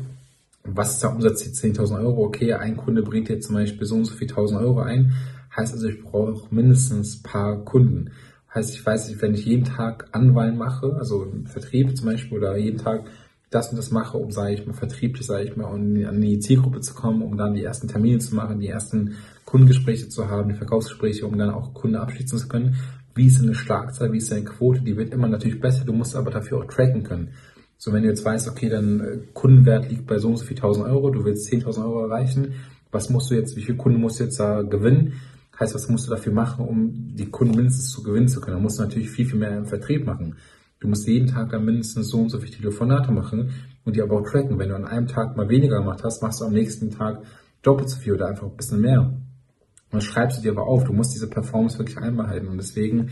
was 0.65 0.95
ist 0.95 1.03
der 1.03 1.13
Umsatz 1.13 1.43
hier? 1.43 1.53
10.000 1.53 2.01
Euro? 2.01 2.25
Okay, 2.25 2.53
ein 2.55 2.77
Kunde 2.77 3.03
bringt 3.03 3.29
dir 3.29 3.41
zum 3.41 3.55
Beispiel 3.55 3.87
so 3.87 3.97
und 3.97 4.05
so 4.05 4.15
viel 4.15 4.29
1.000 4.29 4.61
Euro 4.61 4.81
ein. 4.81 5.13
Heißt 5.55 5.73
also, 5.73 5.89
ich 5.89 6.03
brauche 6.03 6.55
mindestens 6.55 7.23
paar 7.23 7.65
Kunden. 7.65 8.11
Heißt, 8.57 8.75
ich 8.75 8.87
weiß, 8.87 9.21
wenn 9.21 9.35
ich 9.35 9.45
jeden 9.45 9.65
Tag 9.65 10.09
Anwahlen 10.13 10.57
mache, 10.57 10.97
also 10.99 11.25
im 11.25 11.45
Vertrieb 11.45 11.95
zum 11.95 12.07
Beispiel, 12.07 12.39
oder 12.39 12.57
jeden 12.57 12.79
Tag 12.79 13.05
das 13.51 13.69
und 13.69 13.77
das 13.77 13.91
mache, 13.91 14.17
um, 14.17 14.31
sage 14.31 14.55
ich 14.55 14.67
mal, 14.67 14.73
vertrieblich, 14.73 15.27
sage 15.27 15.45
ich 15.45 15.57
mal, 15.57 15.67
um 15.67 16.07
an 16.07 16.21
die 16.23 16.39
Zielgruppe 16.39 16.81
zu 16.81 16.95
kommen, 16.95 17.21
um 17.21 17.37
dann 17.37 17.53
die 17.53 17.63
ersten 17.63 17.87
Termine 17.87 18.19
zu 18.19 18.35
machen, 18.35 18.59
die 18.59 18.69
ersten 18.69 19.17
Kundengespräche 19.45 20.09
zu 20.09 20.31
haben, 20.31 20.49
die 20.49 20.55
Verkaufsgespräche, 20.55 21.27
um 21.27 21.37
dann 21.37 21.51
auch 21.51 21.75
Kunden 21.75 21.97
abschließen 21.97 22.39
zu 22.39 22.49
können. 22.49 22.77
Wie 23.15 23.27
ist 23.27 23.43
eine 23.43 23.55
Schlagzahl, 23.55 24.13
wie 24.15 24.19
ist 24.19 24.33
eine 24.33 24.45
Quote, 24.45 24.81
die 24.81 24.97
wird 24.97 25.13
immer 25.13 25.29
natürlich 25.29 25.61
besser, 25.61 25.85
du 25.85 25.93
musst 25.93 26.17
aber 26.17 26.31
dafür 26.31 26.59
auch 26.59 26.65
tracken 26.65 27.03
können. 27.03 27.33
So, 27.77 27.93
wenn 27.93 28.05
du 28.05 28.09
jetzt 28.09 28.25
weißt, 28.25 28.49
okay, 28.49 28.71
dein 28.71 29.01
äh, 29.01 29.19
Kundenwert 29.35 29.91
liegt 29.91 30.07
bei 30.07 30.19
so 30.19 30.29
und 30.29 30.39
so 30.39 30.47
viel 30.47 30.57
1000 30.57 30.87
Euro, 30.87 31.11
du 31.11 31.27
willst 31.27 31.53
10.000 31.53 31.85
Euro 31.85 32.07
erreichen, 32.07 32.55
was 32.91 33.11
musst 33.11 33.31
du 33.31 33.35
jetzt, 33.35 33.55
wie 33.55 33.63
viele 33.63 33.77
Kunden 33.77 34.01
musst 34.01 34.19
du 34.19 34.25
jetzt 34.25 34.41
da 34.41 34.63
gewinnen? 34.63 35.13
Heißt, 35.59 35.75
was 35.75 35.89
musst 35.89 36.07
du 36.07 36.11
dafür 36.11 36.33
machen, 36.33 36.67
um 36.67 37.17
die 37.17 37.31
Kunden 37.31 37.57
mindestens 37.57 37.91
zu 37.91 38.03
gewinnen 38.03 38.29
zu 38.29 38.41
können? 38.41 38.57
Da 38.57 38.63
musst 38.63 38.79
du 38.79 38.83
natürlich 38.83 39.11
viel, 39.11 39.27
viel 39.27 39.39
mehr 39.39 39.57
im 39.57 39.67
Vertrieb 39.67 40.05
machen. 40.05 40.37
Du 40.81 40.89
musst 40.89 41.07
jeden 41.09 41.29
Tag 41.29 41.51
dann 41.51 41.65
mindestens 41.65 42.09
so 42.09 42.19
und 42.19 42.29
so 42.29 42.39
viele 42.39 42.53
Telefonate 42.53 43.11
machen 43.11 43.51
und 43.85 43.97
die 43.97 44.03
aber 44.03 44.21
auch 44.21 44.29
tracken. 44.29 44.59
Wenn 44.59 44.69
du 44.69 44.77
an 44.77 44.85
einem 44.85 45.07
Tag 45.07 45.37
mal 45.37 45.49
weniger 45.49 45.79
gemacht 45.79 46.03
hast, 46.05 46.23
machst 46.23 46.41
du 46.41 46.45
am 46.45 46.53
nächsten 46.53 46.91
Tag 46.91 47.23
doppelt 47.63 47.89
so 47.89 47.99
viel 47.99 48.13
oder 48.13 48.29
einfach 48.29 48.47
ein 48.47 48.57
bisschen 48.57 48.81
mehr. 48.81 49.01
Und 49.01 50.03
das 50.03 50.05
schreibst 50.05 50.39
du 50.39 50.43
dir 50.43 50.53
aber 50.53 50.67
auf. 50.67 50.85
Du 50.85 50.93
musst 50.93 51.15
diese 51.15 51.29
Performance 51.29 51.79
wirklich 51.79 51.97
einbehalten. 51.97 52.49
Und 52.49 52.59
deswegen, 52.59 53.11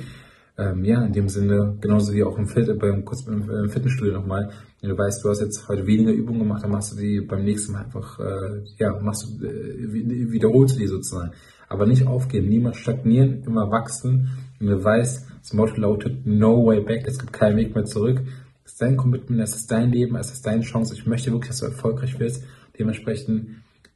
ähm, 0.58 0.84
ja, 0.84 1.02
in 1.04 1.12
dem 1.12 1.28
Sinne, 1.30 1.78
genauso 1.80 2.12
wie 2.12 2.24
auch 2.24 2.36
im, 2.36 2.46
Fit 2.46 2.78
beim, 2.78 3.04
kurz 3.04 3.24
beim, 3.24 3.48
im 3.48 3.70
Fitnessstudio 3.70 4.12
nochmal, 4.12 4.50
wenn 4.80 4.90
du 4.90 4.98
weißt, 4.98 5.24
du 5.24 5.30
hast 5.30 5.40
jetzt 5.40 5.66
heute 5.68 5.86
weniger 5.86 6.12
Übungen 6.12 6.40
gemacht, 6.40 6.62
dann 6.62 6.70
machst 6.70 6.92
du 6.92 6.96
die 7.00 7.20
beim 7.22 7.44
nächsten 7.44 7.72
Mal 7.72 7.84
einfach, 7.84 8.20
äh, 8.20 8.62
ja, 8.76 9.00
machst 9.00 9.24
du, 9.40 9.46
äh, 9.46 10.30
wiederholst 10.30 10.76
du 10.76 10.80
die 10.80 10.88
sozusagen. 10.88 11.32
Aber 11.68 11.86
nicht 11.86 12.06
aufgeben, 12.06 12.48
niemals 12.48 12.76
stagnieren, 12.76 13.42
immer 13.44 13.70
wachsen. 13.70 14.30
Und 14.60 14.66
du 14.66 14.82
weißt, 14.82 15.26
das 15.40 15.52
Motto 15.52 15.80
lautet 15.80 16.26
No 16.26 16.66
Way 16.66 16.80
Back, 16.82 17.06
es 17.06 17.18
gibt 17.18 17.32
keinen 17.32 17.56
Weg 17.56 17.74
mehr 17.74 17.84
zurück. 17.84 18.22
Es 18.64 18.72
ist 18.72 18.82
dein 18.82 18.96
Commitment, 18.96 19.40
es 19.40 19.54
ist 19.54 19.70
dein 19.70 19.90
Leben, 19.90 20.16
es 20.16 20.30
ist 20.30 20.46
deine 20.46 20.62
Chance. 20.62 20.94
Ich 20.94 21.06
möchte 21.06 21.30
wirklich, 21.30 21.50
dass 21.50 21.60
du 21.60 21.66
erfolgreich 21.66 22.18
wirst. 22.18 22.44
Dementsprechend 22.78 23.48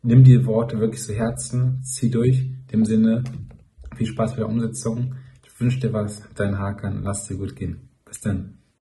nimm 0.02 0.24
die 0.24 0.44
Worte 0.46 0.78
wirklich 0.78 1.02
zu 1.02 1.14
Herzen, 1.14 1.81
zieh 1.83 2.11
durch. 2.11 2.40
In 2.40 2.66
dem 2.81 2.85
Sinne, 2.85 3.24
viel 3.96 4.07
Spaß 4.07 4.33
bei 4.33 4.38
der 4.38 4.48
Umsetzung. 4.48 5.14
Ich 5.44 5.61
wünsche 5.61 5.81
dir 5.81 5.92
was, 5.92 6.22
dein 6.35 6.59
Hakan, 6.59 7.02
lass 7.02 7.26
dir 7.26 7.37
gut 7.37 7.57
gehen. 7.57 7.88
Bis 8.04 8.20
dann. 8.20 8.57